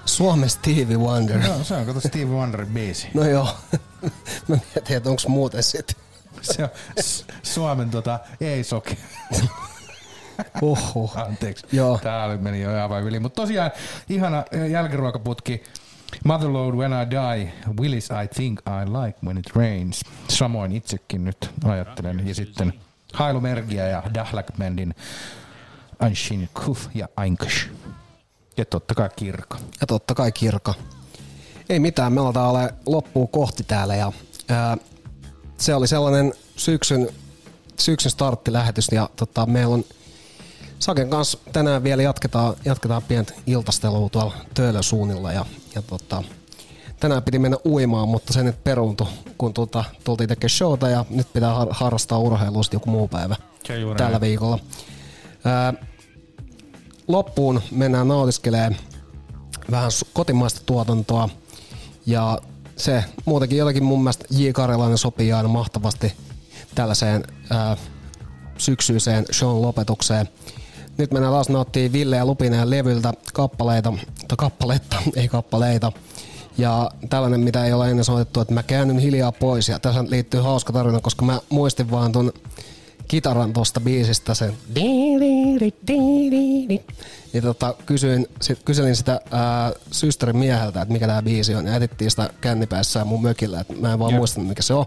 [0.04, 1.40] Suomen Stevie Wonder.
[1.46, 3.08] Joo, se on kato Stevie Wonderin biisi.
[3.14, 3.48] No joo.
[4.48, 5.96] Mä mietin, että onko muuten sit.
[6.40, 6.70] Se on
[7.42, 8.98] Suomen tota, ei soki.
[10.62, 11.18] Uhuh.
[11.18, 11.66] Anteeksi.
[11.72, 11.98] Joo.
[12.02, 13.20] Tää meni jo aivan yli.
[13.20, 13.70] Mutta tosiaan
[14.08, 15.62] ihana jälkiruokaputki.
[16.24, 20.00] Motherload When I Die, Willis I Think I Like When It Rains.
[20.28, 22.28] Samoin itsekin nyt ajattelen.
[22.28, 22.72] Ja sitten
[23.12, 24.94] Hailu Mergia ja Dahlak Bandin
[25.98, 27.68] Anshin Kuf ja Ainkash.
[28.56, 29.56] Ja totta kai Kirko.
[29.80, 30.74] Ja totta kai kirka.
[31.68, 34.12] Ei mitään, me aletaan ole loppuun kohti täällä ja
[34.48, 34.76] ää,
[35.58, 37.08] se oli sellainen syksyn,
[37.78, 39.84] syksyn starttilähetys ja tota, meillä on
[40.82, 46.22] Saken kanssa tänään vielä jatketaan, jatketaan pientä iltastelua tuolla Töölön suunnilla ja, ja tota,
[47.00, 49.06] tänään piti mennä uimaan, mutta se nyt peruuntui,
[49.38, 53.36] kun tota, tultiin tekemään showta ja nyt pitää har- harrastaa urheilua joku muu päivä
[53.96, 54.58] tällä viikolla.
[55.44, 55.74] Ää,
[57.08, 58.76] loppuun mennään nautiskelemaan
[59.70, 61.28] vähän kotimaista tuotantoa
[62.06, 62.38] ja
[62.76, 64.50] se muutenkin jotenkin mun mielestä J.
[64.50, 66.12] Karjalainen sopii aina mahtavasti
[66.74, 67.76] tällaiseen ää,
[68.58, 70.28] syksyiseen shown lopetukseen.
[70.98, 73.92] Nyt mennään taas nauttii Ville ja Lupineen levyltä kappaleita,
[74.28, 75.92] tai kappaletta, ei kappaleita.
[76.58, 79.68] Ja tällainen, mitä ei ole ennen soitettu, että mä käännyn hiljaa pois.
[79.68, 82.32] Ja tässä liittyy hauska tarina, koska mä muistin vaan ton
[83.08, 84.56] kitaran tuosta biisistä sen
[87.32, 91.76] ja tota, kysyin, sit, kyselin sitä ää, systerin mieheltä, että mikä tämä biisi on, ja
[91.76, 94.18] etittiin sitä kännipäissään mun mökillä, että mä en vaan Jep.
[94.18, 94.86] muistanut mikä se on.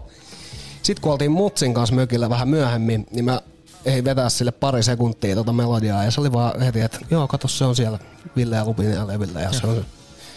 [0.82, 3.40] Sitten kun oltiin Mutsin kanssa mökillä vähän myöhemmin, niin mä
[3.86, 7.48] ei vetää sille pari sekuntia tota melodiaa, ja se oli vaan heti, että joo, kato
[7.48, 7.98] se on siellä
[8.36, 9.84] Ville ja Lupinen ja levillä, ja se on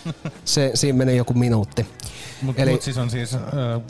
[0.46, 1.86] se, siinä meni joku minuutti.
[2.42, 3.42] Mutta Eli- mut siis on siis äh,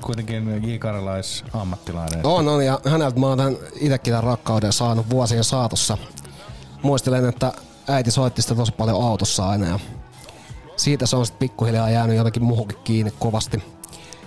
[0.02, 0.78] kuitenkin J.
[0.78, 2.26] Karjalais ammattilainen.
[2.26, 5.98] On, on, ja häneltä mä oon tämän itsekin tämän rakkauden saanut vuosien saatossa.
[6.82, 7.54] Muistelen, että
[7.88, 9.80] äiti soitti sitä tosi paljon autossa aina, ja
[10.78, 13.64] siitä se on sitten pikkuhiljaa jäänyt jotenkin muuhunkin kiinni kovasti.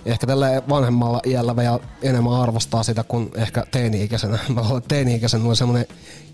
[0.05, 4.39] Ehkä tällä vanhemmalla iällä vielä enemmän arvostaa sitä kuin ehkä teini-ikäisenä.
[4.49, 5.85] Mä luulen, että teini-ikäisenä oli semmoinen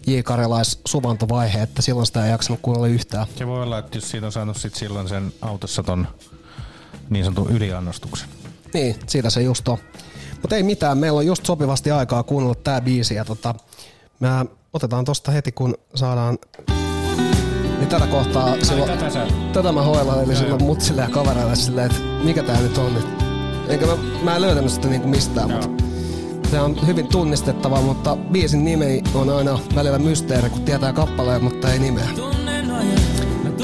[0.08, 0.20] J.
[0.24, 3.28] Karjalais suvantovaihe, että silloin sitä ei jaksanut kuunnella yhtään.
[3.36, 6.08] Se voi olla, että jos siitä on saanut sit silloin sen autossa ton
[7.10, 8.30] niin sanotun yliannostuksen.
[8.74, 9.78] Niin, siitä se just on.
[10.42, 13.56] Mutta ei mitään, meillä on just sopivasti aikaa kuunnella tää biisi ja tota,
[14.20, 16.38] mä otetaan tosta heti kun saadaan
[17.80, 21.92] niin tätä kohtaa silloin, tätä sä- tätä mä hoilailin Joo, silloin mutsille ja kavereille silleen,
[21.92, 23.29] että mikä tää nyt on nyt.
[23.70, 25.84] Enkä mä, mä en löytänyt sitä niinku mistään, mutta
[26.52, 31.74] se on hyvin tunnistettava, mutta biisin nimi on aina välillä mysteeri, kun tietää kappaleen, mutta
[31.74, 32.10] ei nimeä.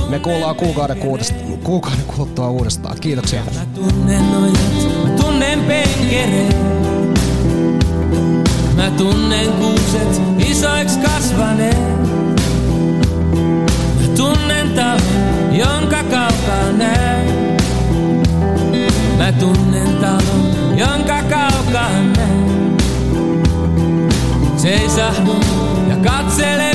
[0.09, 2.97] Me kuullaan kuukauden, kuudesta, kuukauden kuluttua uudestaan.
[3.01, 3.41] Kiitoksia.
[3.75, 6.53] tunnen ojat, mä tunnen penkereen.
[8.75, 11.99] Mä tunnen kuuset isoiksi kasvaneen.
[14.01, 15.01] Mä tunnen talon,
[15.51, 17.04] jonka kaukaa näen.
[19.25, 22.77] Mä tunnen talon, jonka kaukaa näen.
[24.57, 25.43] Seisahdun
[25.89, 26.74] ja katselen